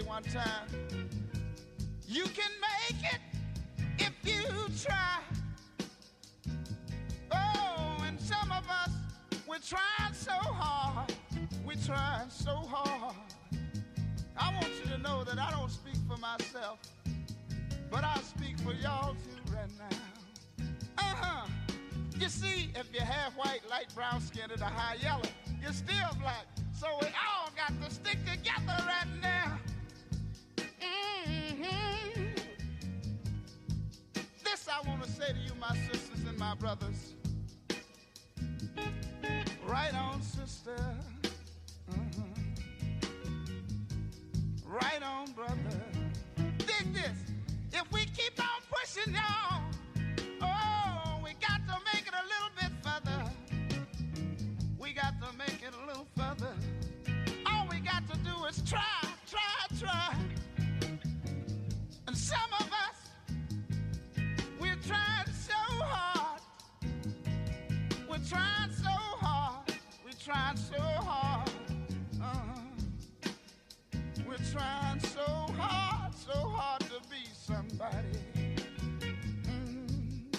Say 0.00 0.06
one 0.06 0.22
time, 0.22 0.66
you 2.06 2.24
can 2.24 2.50
make 2.60 3.12
it 3.12 3.20
if 3.98 4.12
you 4.24 4.44
try. 4.82 5.18
Oh, 7.32 7.96
and 8.06 8.20
some 8.20 8.50
of 8.52 8.68
us, 8.68 8.90
we're 9.46 9.58
trying 9.58 10.12
so 10.12 10.32
hard. 10.32 11.12
We're 11.64 11.76
trying 11.86 12.30
so 12.30 12.56
hard. 12.56 13.14
I 14.36 14.52
want 14.54 14.72
you 14.84 14.90
to 14.92 14.98
know 14.98 15.24
that 15.24 15.38
I 15.38 15.50
don't 15.50 15.70
speak 15.70 15.96
for 16.08 16.16
myself, 16.16 16.78
but 17.90 18.04
I 18.04 18.16
speak 18.18 18.58
for 18.60 18.72
y'all 18.72 19.14
too 19.14 19.54
right 19.54 19.70
now. 19.78 20.66
Uh 20.98 21.02
huh. 21.02 21.46
You 22.18 22.28
see, 22.28 22.70
if 22.74 22.92
you're 22.92 23.04
half 23.04 23.36
white, 23.36 23.60
light 23.68 23.86
brown 23.94 24.20
skin, 24.20 24.50
or 24.50 24.56
the 24.56 24.64
high 24.64 24.96
yellow, 25.02 25.22
you're 25.62 25.72
still 25.72 26.16
black. 26.20 26.46
So 26.78 26.86
we 27.00 27.08
all 27.08 27.50
got 27.56 27.72
to 27.82 27.94
stick 27.94 28.18
together 28.24 28.84
right 28.86 29.06
now. 29.22 29.58
Hmm 31.62 32.24
This 34.44 34.68
I 34.68 34.88
want 34.88 35.02
to 35.04 35.10
say 35.10 35.32
to 35.32 35.38
you, 35.38 35.52
my 35.60 35.76
sisters 35.90 36.24
and 36.28 36.38
my 36.38 36.54
brothers. 36.54 37.14
Right 39.66 39.94
on, 39.94 40.22
sister. 40.22 40.76
Mhm. 41.90 42.34
Right 44.64 45.02
on, 45.02 45.32
brother. 45.32 45.84
Dig 46.58 46.92
this. 46.94 47.18
If 47.72 47.90
we 47.92 48.04
keep 48.06 48.38
on 48.40 48.62
pushing 48.70 49.14
y'all, 49.14 49.62
trying 70.24 70.56
so 70.56 70.78
hard. 70.78 71.50
Uh-huh. 72.20 72.60
We're 74.28 74.36
trying 74.52 75.00
so 75.00 75.22
hard, 75.56 76.14
so 76.14 76.32
hard 76.32 76.80
to 76.82 77.00
be 77.08 77.24
somebody. 77.32 78.18
Mm. 79.46 80.36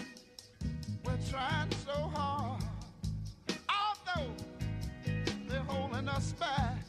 We're 1.04 1.18
trying 1.32 1.72
so 1.84 1.94
hard. 2.14 2.64
Although 3.70 4.32
they're 5.48 5.60
holding 5.62 6.08
us 6.10 6.34
back. 6.34 6.86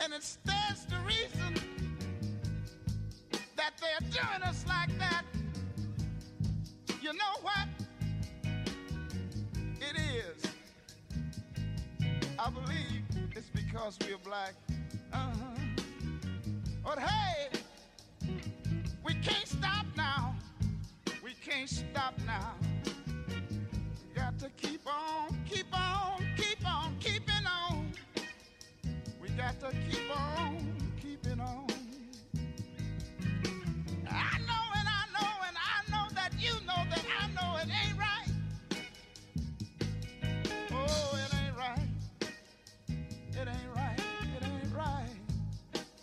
And 0.00 0.12
it 0.12 0.22
stands 0.22 0.84
to 0.86 0.96
reason 1.06 1.54
that 3.56 3.80
they're 3.80 4.10
doing 4.10 4.42
us 4.42 4.66
like 4.68 4.96
that. 4.98 5.24
You 7.00 7.14
know 7.14 7.40
what? 7.40 7.69
I 12.42 12.48
believe 12.48 13.02
it's 13.36 13.50
because 13.50 13.98
we're 14.00 14.16
black. 14.16 14.54
Uh-huh. 15.12 15.60
But 16.82 16.98
hey, 16.98 17.48
we 19.04 19.12
can't 19.12 19.46
stop 19.46 19.84
now. 19.94 20.34
We 21.22 21.34
can't 21.44 21.68
stop 21.68 22.14
now. 22.24 22.54
Got 24.14 24.38
to 24.38 24.48
keep 24.56 24.80
on, 24.86 25.36
keep 25.46 25.66
on, 25.74 26.24
keep 26.38 26.66
on, 26.66 26.96
keeping 26.98 27.46
on. 27.46 27.92
We 29.20 29.28
got 29.30 29.60
to 29.60 29.70
keep 29.90 30.18
on, 30.18 30.74
keeping 30.98 31.40
on. 31.40 31.66
I 34.08 34.38
know 34.48 34.64
and 34.78 34.88
I 34.88 35.04
know 35.12 35.30
and 35.46 35.56
I 35.58 35.90
know 35.90 36.08
that 36.14 36.32
you 36.38 36.54
know 36.66 36.84
that 36.88 37.04
I 37.20 37.28
know 37.34 37.58
it 37.58 37.68
ain't 37.68 37.99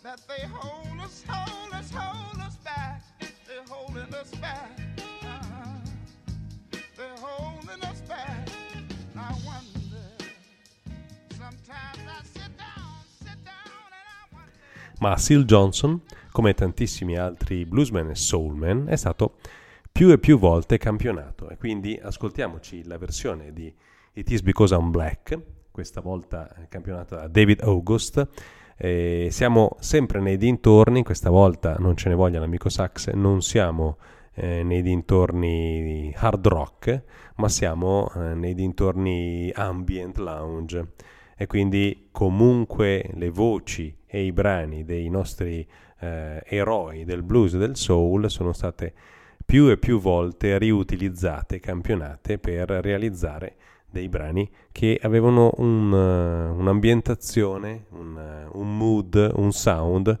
That 0.08 0.26
they 0.26 0.46
hold 0.46 1.00
us, 1.04 1.22
hold 1.28 1.74
us, 1.74 1.90
hold 1.92 2.40
us 2.40 2.56
back. 2.64 3.02
They're 3.46 3.62
holding 3.68 4.14
us 4.14 4.30
back. 4.40 4.70
Uh-huh. 5.22 5.80
They're 6.96 7.20
holding 7.20 7.84
us 7.84 8.00
back. 8.08 8.48
I 9.14 9.34
wonder. 9.44 10.08
Sometimes 11.36 11.98
I 12.08 12.24
sit 12.24 12.56
down, 12.56 13.04
sit 13.18 13.36
down, 13.44 13.90
and 13.92 14.08
I 14.08 14.32
wonder. 14.32 14.50
Ma 15.00 15.18
Seal 15.18 15.44
Johnson, 15.44 16.00
come 16.32 16.54
tantissimi 16.54 17.18
altri 17.18 17.66
bluesman 17.66 18.08
e 18.08 18.14
soulman, 18.14 18.86
è 18.88 18.96
stato 18.96 19.36
più 19.92 20.10
e 20.10 20.16
più 20.16 20.38
volte 20.38 20.78
campionato 20.78 21.50
e 21.50 21.58
quindi 21.58 22.00
ascoltiamoci 22.02 22.86
la 22.86 22.96
versione 22.96 23.52
di 23.52 23.70
It 24.14 24.30
Is 24.30 24.40
Because 24.40 24.74
I'm 24.74 24.90
Black, 24.90 25.38
questa 25.70 26.00
volta 26.00 26.50
campionata 26.70 27.16
da 27.16 27.28
David 27.28 27.60
August, 27.60 28.26
Eh, 28.80 29.26
siamo 29.32 29.76
sempre 29.80 30.20
nei 30.20 30.36
dintorni, 30.36 31.02
questa 31.02 31.30
volta 31.30 31.74
non 31.80 31.96
ce 31.96 32.08
ne 32.08 32.14
voglia 32.14 32.38
l'amico 32.38 32.68
Sax, 32.68 33.10
non 33.12 33.42
siamo 33.42 33.96
eh, 34.34 34.62
nei 34.62 34.82
dintorni 34.82 36.14
hard 36.16 36.46
rock, 36.46 37.02
ma 37.36 37.48
siamo 37.48 38.08
eh, 38.14 38.34
nei 38.34 38.54
dintorni 38.54 39.50
ambient 39.52 40.18
lounge. 40.18 40.92
E 41.36 41.46
quindi 41.48 42.08
comunque 42.12 43.10
le 43.14 43.30
voci 43.30 43.96
e 44.06 44.24
i 44.24 44.32
brani 44.32 44.84
dei 44.84 45.08
nostri 45.08 45.66
eh, 45.98 46.40
eroi 46.44 47.04
del 47.04 47.24
blues 47.24 47.54
e 47.54 47.58
del 47.58 47.76
soul 47.76 48.30
sono 48.30 48.52
state 48.52 48.92
più 49.44 49.70
e 49.70 49.76
più 49.76 49.98
volte 49.98 50.56
riutilizzate, 50.56 51.58
campionate 51.58 52.38
per 52.38 52.68
realizzare 52.68 53.56
dei 53.90 54.08
brani 54.08 54.48
che 54.72 54.98
avevano 55.02 55.52
un, 55.56 55.92
uh, 55.92 56.58
un'ambientazione, 56.58 57.86
un, 57.90 58.48
uh, 58.52 58.58
un 58.58 58.76
mood, 58.76 59.32
un 59.36 59.52
sound 59.52 60.18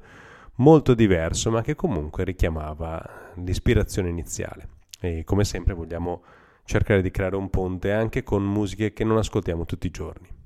molto 0.56 0.94
diverso, 0.94 1.50
ma 1.50 1.62
che 1.62 1.74
comunque 1.74 2.24
richiamava 2.24 3.32
l'ispirazione 3.34 4.08
iniziale. 4.08 4.68
E 5.00 5.22
come 5.24 5.44
sempre 5.44 5.74
vogliamo 5.74 6.22
cercare 6.64 7.02
di 7.02 7.10
creare 7.10 7.36
un 7.36 7.50
ponte 7.50 7.92
anche 7.92 8.22
con 8.22 8.44
musiche 8.44 8.92
che 8.92 9.04
non 9.04 9.16
ascoltiamo 9.16 9.64
tutti 9.64 9.86
i 9.86 9.90
giorni. 9.90 10.37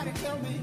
Somebody 0.00 0.18
tell 0.22 0.38
me 0.38 0.59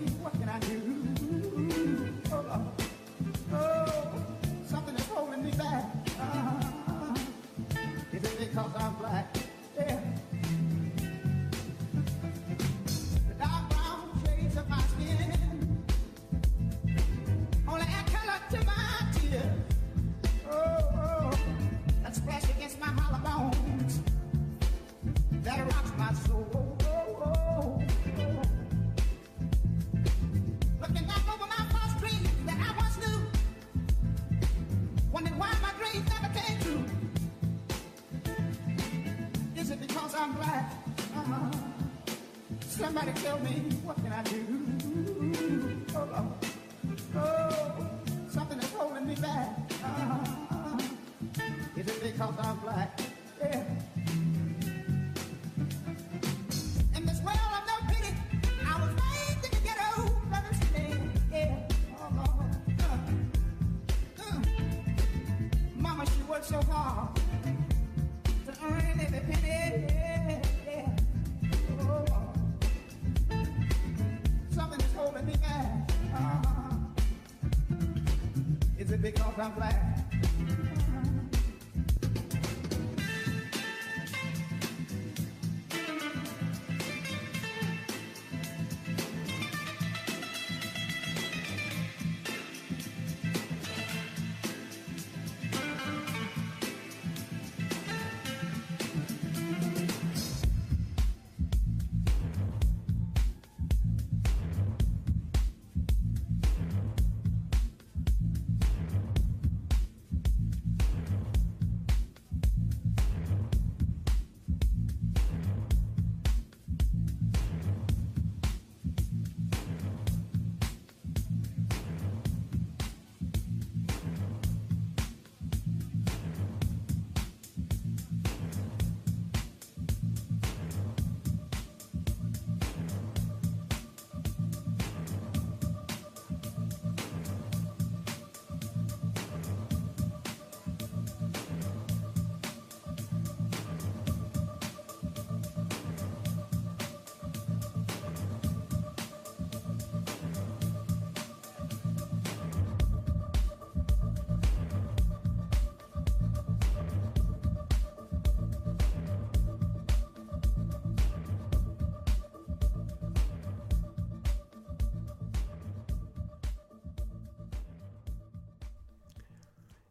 some 79.38 79.54
glass. 79.54 79.87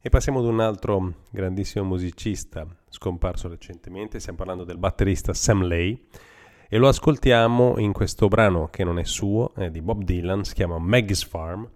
E 0.07 0.09
passiamo 0.09 0.39
ad 0.39 0.45
un 0.45 0.61
altro 0.61 1.15
grandissimo 1.31 1.85
musicista 1.85 2.65
scomparso 2.89 3.49
recentemente, 3.49 4.21
stiamo 4.21 4.39
parlando 4.39 4.63
del 4.63 4.79
batterista 4.79 5.35
Sam 5.35 5.67
Lay 5.67 6.07
e 6.69 6.79
lo 6.79 6.87
ascoltiamo 6.87 7.77
in 7.79 7.93
questo 7.93 8.29
brano 8.29 8.69
che 8.69 8.85
non 8.85 9.01
è 9.01 9.05
suo, 9.05 9.53
è 9.57 9.69
di 9.69 9.83
Bob 9.83 10.05
Dylan, 10.05 10.45
si 10.45 10.55
chiama 10.55 10.79
Maggie's 10.79 11.25
Farm, 11.25 11.69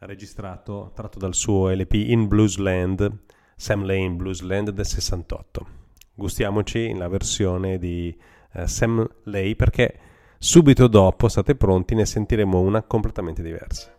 registrato, 0.00 0.90
tratto 0.96 1.20
dal 1.20 1.32
suo 1.32 1.70
LP 1.70 1.92
In 1.92 2.26
Bluesland, 2.26 3.18
Sam 3.54 3.84
Lay 3.84 4.02
in 4.02 4.16
Bluesland 4.16 4.70
del 4.70 4.86
68. 4.86 5.66
Gustiamoci 6.12 6.92
la 6.96 7.06
versione 7.06 7.78
di 7.78 8.12
uh, 8.54 8.66
Sam 8.66 9.08
Lay 9.26 9.54
perché 9.54 9.96
subito 10.40 10.88
dopo, 10.88 11.28
state 11.28 11.54
pronti, 11.54 11.94
ne 11.94 12.04
sentiremo 12.04 12.58
una 12.58 12.82
completamente 12.82 13.44
diversa. 13.44 13.96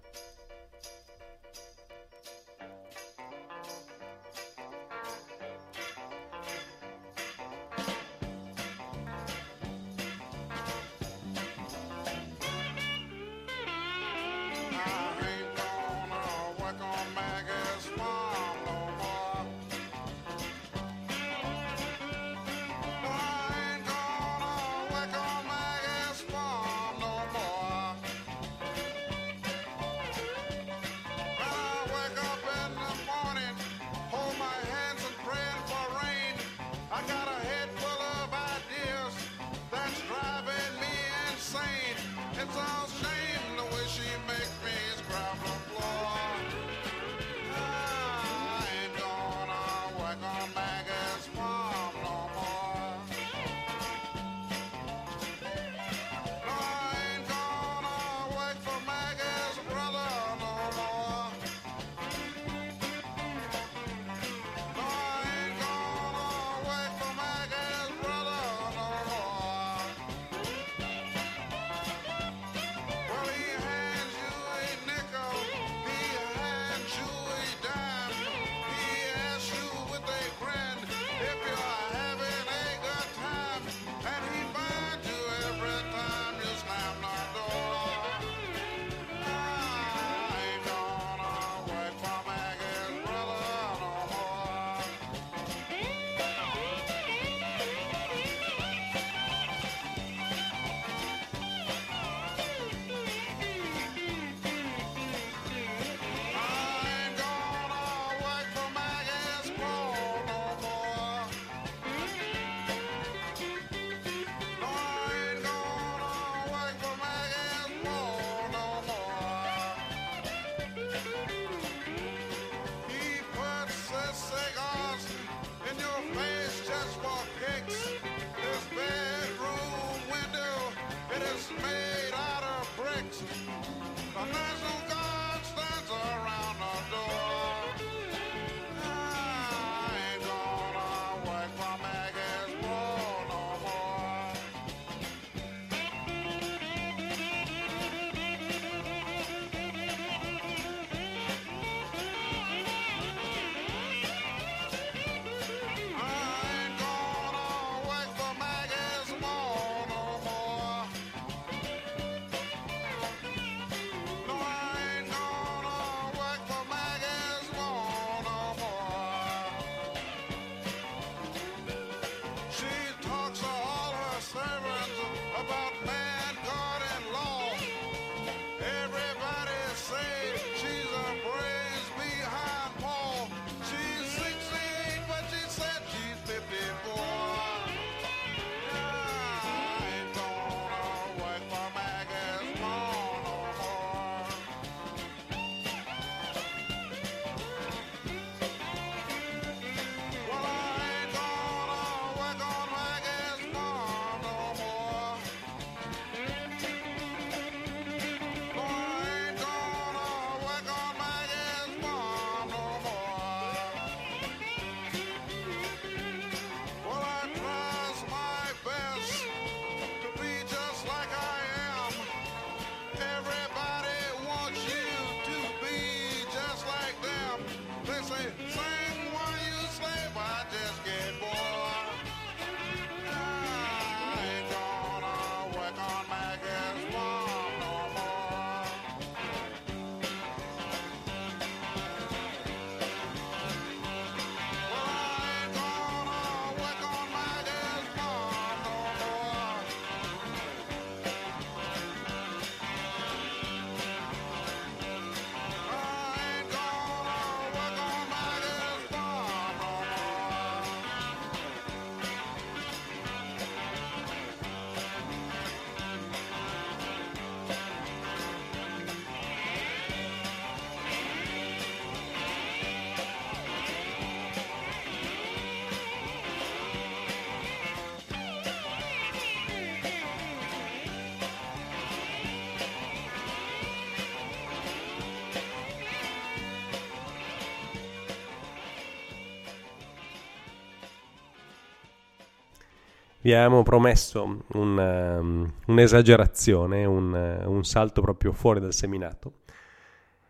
vi 293.21 293.33
avevamo 293.33 293.63
promesso 293.63 294.43
un, 294.53 294.77
um, 294.77 295.53
un'esagerazione, 295.67 296.85
un, 296.85 297.15
eh, 297.15 297.45
un 297.45 297.63
salto 297.63 298.01
proprio 298.01 298.31
fuori 298.31 298.59
dal 298.59 298.73
seminato 298.73 299.33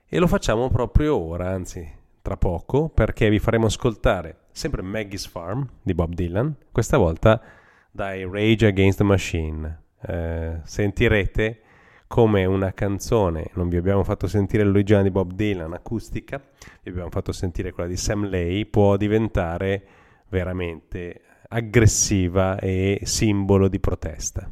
e 0.08 0.20
lo 0.20 0.28
facciamo 0.28 0.70
proprio 0.70 1.18
ora, 1.18 1.50
anzi 1.50 1.90
tra 2.22 2.36
poco, 2.36 2.90
perché 2.90 3.30
vi 3.30 3.40
faremo 3.40 3.68
ascoltare 3.68 4.40
sempre 4.52 4.82
Maggie's 4.82 5.26
Farm 5.26 5.68
di 5.82 5.94
Bob 5.94 6.14
Dylan, 6.14 6.54
questa 6.72 6.98
volta 6.98 7.42
dai 7.90 8.28
Rage 8.30 8.68
Against 8.68 8.98
the 8.98 9.04
Machine. 9.04 9.80
Eh, 10.02 10.60
sentirete 10.64 11.62
come 12.08 12.44
una 12.44 12.74
canzone, 12.74 13.52
non 13.54 13.70
vi 13.70 13.78
abbiamo 13.78 14.04
fatto 14.04 14.28
sentire 14.28 14.64
l'originale 14.64 15.06
di 15.06 15.12
Bob 15.12 15.32
Dylan 15.32 15.72
acustica, 15.72 16.42
vi 16.84 16.90
abbiamo 16.90 17.10
fatto 17.10 17.32
sentire 17.32 17.72
quella 17.72 17.88
di 17.88 17.96
Sam 17.96 18.30
Lay, 18.30 18.66
può 18.66 18.98
diventare 18.98 19.84
veramente 20.28 21.22
aggressiva 21.54 22.58
e 22.60 23.02
simbolo 23.04 23.68
di 23.68 23.80
protesta, 23.80 24.50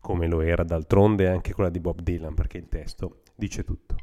come 0.00 0.26
lo 0.26 0.40
era 0.40 0.62
d'altronde 0.62 1.28
anche 1.28 1.52
quella 1.52 1.70
di 1.70 1.80
Bob 1.80 2.00
Dylan, 2.00 2.34
perché 2.34 2.58
il 2.58 2.68
testo 2.68 3.20
dice 3.34 3.64
tutto. 3.64 3.96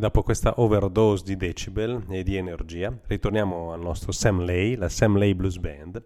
Dopo 0.00 0.22
questa 0.22 0.54
overdose 0.56 1.24
di 1.24 1.36
decibel 1.36 2.06
e 2.08 2.22
di 2.22 2.36
energia, 2.36 2.90
ritorniamo 3.06 3.74
al 3.74 3.80
nostro 3.80 4.12
Sam 4.12 4.46
Lay, 4.46 4.74
la 4.74 4.88
Sam 4.88 5.18
Lay 5.18 5.34
Blues 5.34 5.58
Band, 5.58 6.02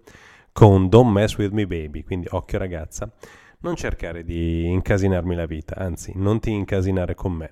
con 0.51 0.89
Don't 0.89 1.13
Mess 1.13 1.37
With 1.37 1.53
Me 1.53 1.65
Baby, 1.65 2.03
quindi 2.03 2.27
occhio 2.29 2.59
ragazza, 2.59 3.09
non 3.61 3.77
cercare 3.77 4.25
di 4.25 4.67
incasinarmi 4.67 5.37
la 5.37 5.47
vita, 5.47 5.77
anzi 5.77 6.11
non 6.17 6.41
ti 6.41 6.51
incasinare 6.51 7.15
con 7.15 7.35
me. 7.35 7.51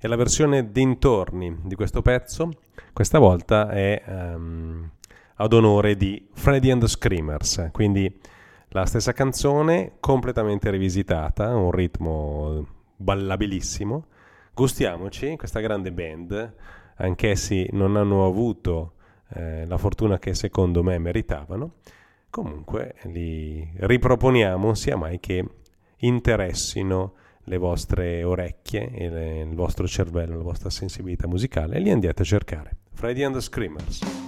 E 0.00 0.06
la 0.06 0.14
versione 0.14 0.70
dintorni 0.70 1.58
di 1.64 1.74
questo 1.74 2.02
pezzo, 2.02 2.50
questa 2.92 3.18
volta 3.18 3.68
è 3.68 4.00
ehm, 4.06 4.90
ad 5.34 5.52
onore 5.52 5.96
di 5.96 6.24
Freddy 6.34 6.70
and 6.70 6.82
the 6.82 6.86
Screamers, 6.86 7.70
quindi 7.72 8.16
la 8.68 8.86
stessa 8.86 9.12
canzone 9.12 9.94
completamente 9.98 10.70
rivisitata, 10.70 11.52
un 11.56 11.72
ritmo 11.72 12.64
ballabilissimo. 12.94 14.06
Gustiamoci, 14.54 15.36
questa 15.36 15.58
grande 15.58 15.90
band, 15.90 16.54
anch'essi 16.98 17.68
non 17.72 17.96
hanno 17.96 18.24
avuto 18.24 18.92
eh, 19.30 19.66
la 19.66 19.78
fortuna 19.78 20.20
che 20.20 20.32
secondo 20.32 20.84
me 20.84 20.98
meritavano. 20.98 21.72
Comunque 22.30 22.94
li 23.06 23.68
riproponiamo 23.74 24.74
sia 24.74 24.96
mai 24.96 25.18
che 25.18 25.44
interessino 25.96 27.14
le 27.48 27.56
vostre 27.58 28.22
orecchie, 28.22 28.90
e 28.92 29.08
le- 29.08 29.40
il 29.40 29.54
vostro 29.54 29.86
cervello, 29.86 30.36
la 30.36 30.42
vostra 30.42 30.70
sensibilità 30.70 31.26
musicale 31.26 31.76
e 31.76 31.80
li 31.80 31.90
andiate 31.90 32.22
a 32.22 32.24
cercare. 32.24 32.76
Freddy 32.92 33.22
and 33.24 33.34
the 33.34 33.40
Screamers. 33.40 34.27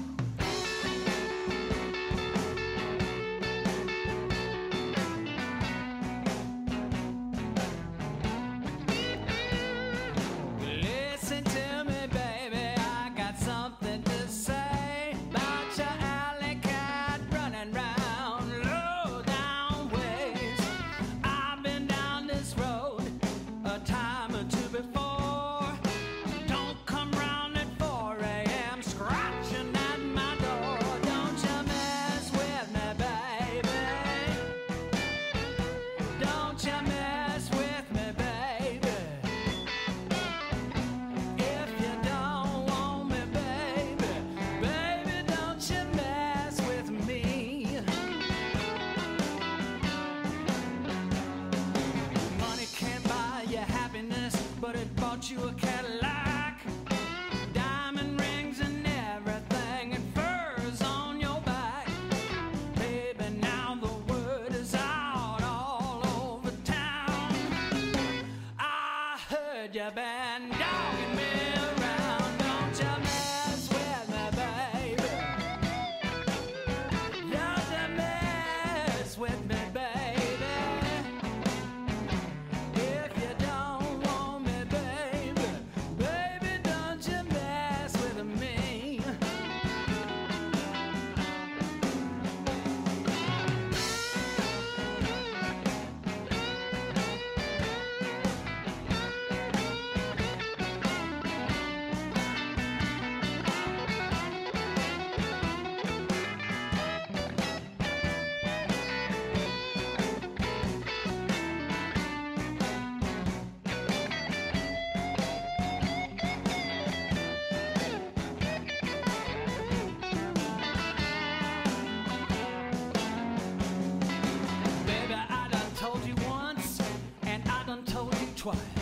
Twice. 128.41 128.80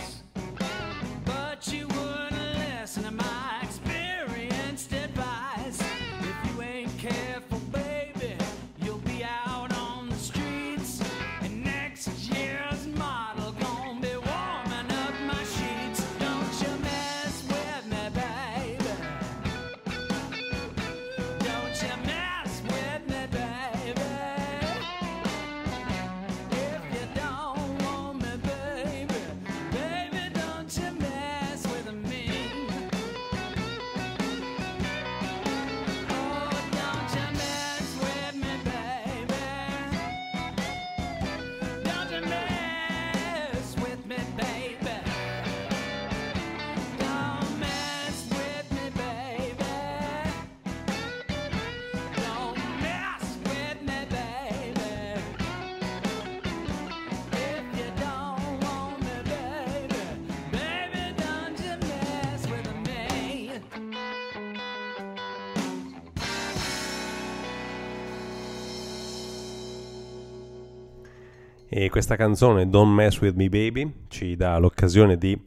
E 71.71 71.91
questa 71.91 72.17
canzone 72.17 72.71
Don't 72.71 72.95
Mess 72.95 73.21
With 73.21 73.37
Me 73.37 73.51
Baby 73.51 74.07
ci 74.09 74.37
dà 74.37 74.57
l'occasione 74.57 75.19
di 75.19 75.39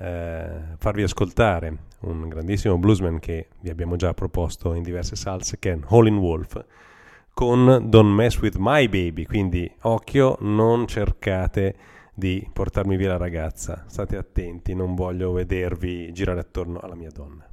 eh, 0.00 0.60
farvi 0.76 1.02
ascoltare 1.02 1.76
un 2.00 2.28
grandissimo 2.28 2.76
bluesman 2.76 3.18
che 3.18 3.48
vi 3.60 3.70
abbiamo 3.70 3.96
già 3.96 4.12
proposto 4.12 4.74
in 4.74 4.82
diverse 4.82 5.16
salse 5.16 5.58
che 5.58 5.72
è 5.72 5.78
Howlin' 5.82 6.18
Wolf 6.18 6.62
con 7.32 7.86
Don't 7.88 8.12
Mess 8.12 8.38
With 8.40 8.56
My 8.58 8.86
Baby. 8.86 9.24
Quindi 9.24 9.70
occhio 9.82 10.36
non 10.40 10.86
cercate 10.86 11.74
di 12.12 12.46
portarmi 12.52 12.96
via 12.96 13.08
la 13.08 13.16
ragazza. 13.16 13.84
State 13.86 14.18
attenti 14.18 14.74
non 14.74 14.94
voglio 14.94 15.32
vedervi 15.32 16.12
girare 16.12 16.40
attorno 16.40 16.80
alla 16.80 16.94
mia 16.94 17.10
donna 17.10 17.46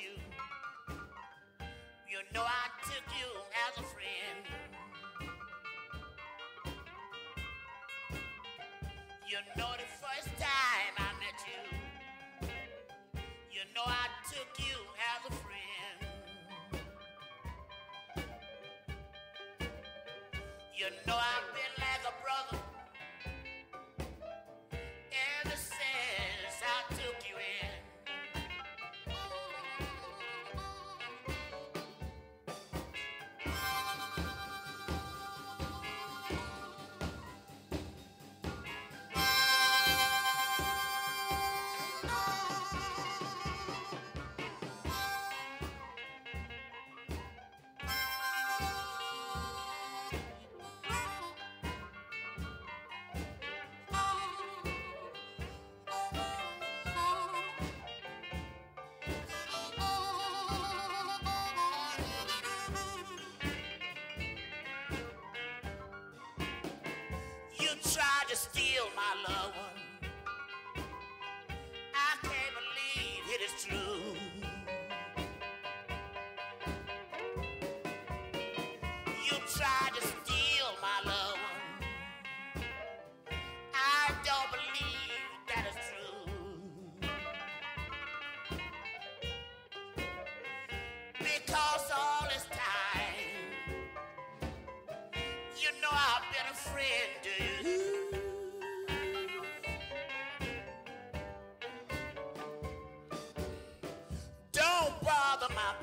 You, 0.00 0.10
you 2.10 2.18
know 2.34 2.42
I 2.42 2.66
took 2.84 3.06
you 3.18 3.30
as 3.66 3.78
a 3.78 3.86
friend. 3.94 4.44
You 9.28 9.38
know 9.56 9.70
the 9.78 9.88
first 10.02 10.28
time 10.38 10.94
I 10.98 11.10
met 11.20 11.38
you, 11.46 11.78
you 13.52 13.60
know 13.74 13.82
I 13.86 14.06
took 14.30 14.58
you 14.58 14.78
as 15.14 15.32
a 15.32 15.34
friend. 15.44 16.10
You 20.76 20.86
know 21.06 21.16
I've 21.16 21.54
been 21.54 21.73
through. 73.64 74.13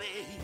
Baby. 0.01 0.40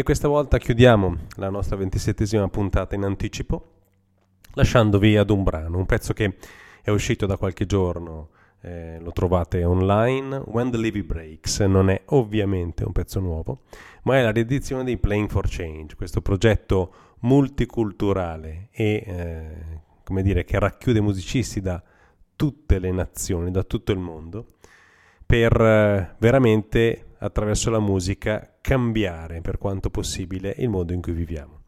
E 0.00 0.02
questa 0.02 0.28
volta 0.28 0.56
chiudiamo 0.56 1.14
la 1.36 1.50
nostra 1.50 1.76
ventisettesima 1.76 2.48
puntata 2.48 2.94
in 2.94 3.02
anticipo, 3.02 3.72
lasciandovi 4.54 5.18
ad 5.18 5.28
un 5.28 5.42
brano, 5.42 5.76
un 5.76 5.84
pezzo 5.84 6.14
che 6.14 6.36
è 6.80 6.88
uscito 6.88 7.26
da 7.26 7.36
qualche 7.36 7.66
giorno, 7.66 8.30
eh, 8.62 8.98
lo 8.98 9.12
trovate 9.12 9.62
online, 9.62 10.36
When 10.46 10.70
the 10.70 10.78
Levy 10.78 11.02
Breaks, 11.02 11.60
non 11.60 11.90
è 11.90 12.00
ovviamente 12.06 12.82
un 12.82 12.92
pezzo 12.92 13.20
nuovo, 13.20 13.64
ma 14.04 14.16
è 14.16 14.22
la 14.22 14.30
riedizione 14.30 14.84
di 14.84 14.96
Playing 14.96 15.28
for 15.28 15.46
Change, 15.46 15.96
questo 15.96 16.22
progetto 16.22 16.94
multiculturale 17.18 18.68
e, 18.70 19.04
eh, 19.06 19.80
come 20.02 20.22
dire, 20.22 20.44
che 20.46 20.58
racchiude 20.58 21.02
musicisti 21.02 21.60
da 21.60 21.82
tutte 22.36 22.78
le 22.78 22.90
nazioni, 22.90 23.50
da 23.50 23.64
tutto 23.64 23.92
il 23.92 23.98
mondo, 23.98 24.46
per 25.26 25.60
eh, 25.60 26.14
veramente 26.16 27.04
attraverso 27.20 27.70
la 27.70 27.80
musica 27.80 28.56
cambiare 28.60 29.40
per 29.40 29.58
quanto 29.58 29.90
possibile 29.90 30.54
il 30.58 30.68
modo 30.68 30.92
in 30.92 31.00
cui 31.00 31.12
viviamo. 31.12 31.58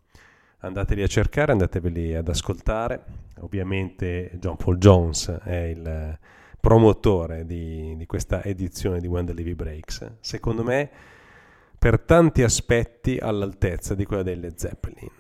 Andateli 0.59 1.03
a 1.03 1.07
cercare, 1.07 1.53
andateveli 1.53 2.15
ad 2.15 2.29
ascoltare. 2.29 3.03
Ovviamente 3.41 4.31
John 4.39 4.57
Paul 4.57 4.79
Jones 4.79 5.29
è 5.43 5.57
il 5.57 6.19
promotore 6.61 7.45
di, 7.45 7.97
di 7.97 8.07
questa 8.07 8.45
edizione 8.45 9.01
di 9.01 9.09
When 9.09 9.27
the 9.27 9.35
Levy 9.35 9.55
Breaks. 9.55 10.19
Secondo 10.21 10.63
me, 10.63 10.89
per 11.77 11.99
tanti 12.01 12.45
aspetti 12.45 13.19
all'altezza 13.19 13.97
di 13.97 14.05
quella 14.05 14.23
delle 14.23 14.53
Zeppelin. 14.55 15.11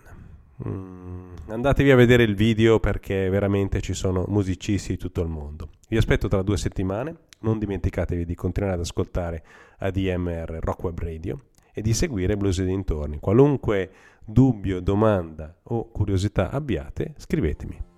Mm, 0.66 1.34
andatevi 1.48 1.90
a 1.90 1.96
vedere 1.96 2.22
il 2.22 2.34
video 2.34 2.78
perché 2.78 3.28
veramente 3.28 3.80
ci 3.80 3.94
sono 3.94 4.24
musicisti 4.28 4.92
di 4.92 4.98
tutto 4.98 5.22
il 5.22 5.28
mondo. 5.28 5.70
Vi 5.88 5.96
aspetto 5.96 6.28
tra 6.28 6.42
due 6.42 6.56
settimane. 6.56 7.16
Non 7.40 7.58
dimenticatevi 7.58 8.24
di 8.24 8.34
continuare 8.34 8.74
ad 8.74 8.80
ascoltare 8.80 9.42
ADMR 9.78 10.58
Rock 10.60 10.84
Web 10.84 11.00
Radio 11.00 11.40
e 11.72 11.82
di 11.82 11.92
seguire 11.92 12.36
Blues 12.36 12.58
e 12.58 12.64
dintorni. 12.64 13.18
Qualunque 13.18 13.90
dubbio, 14.24 14.80
domanda 14.80 15.54
o 15.64 15.90
curiosità 15.90 16.50
abbiate, 16.50 17.14
scrivetemi. 17.16 17.91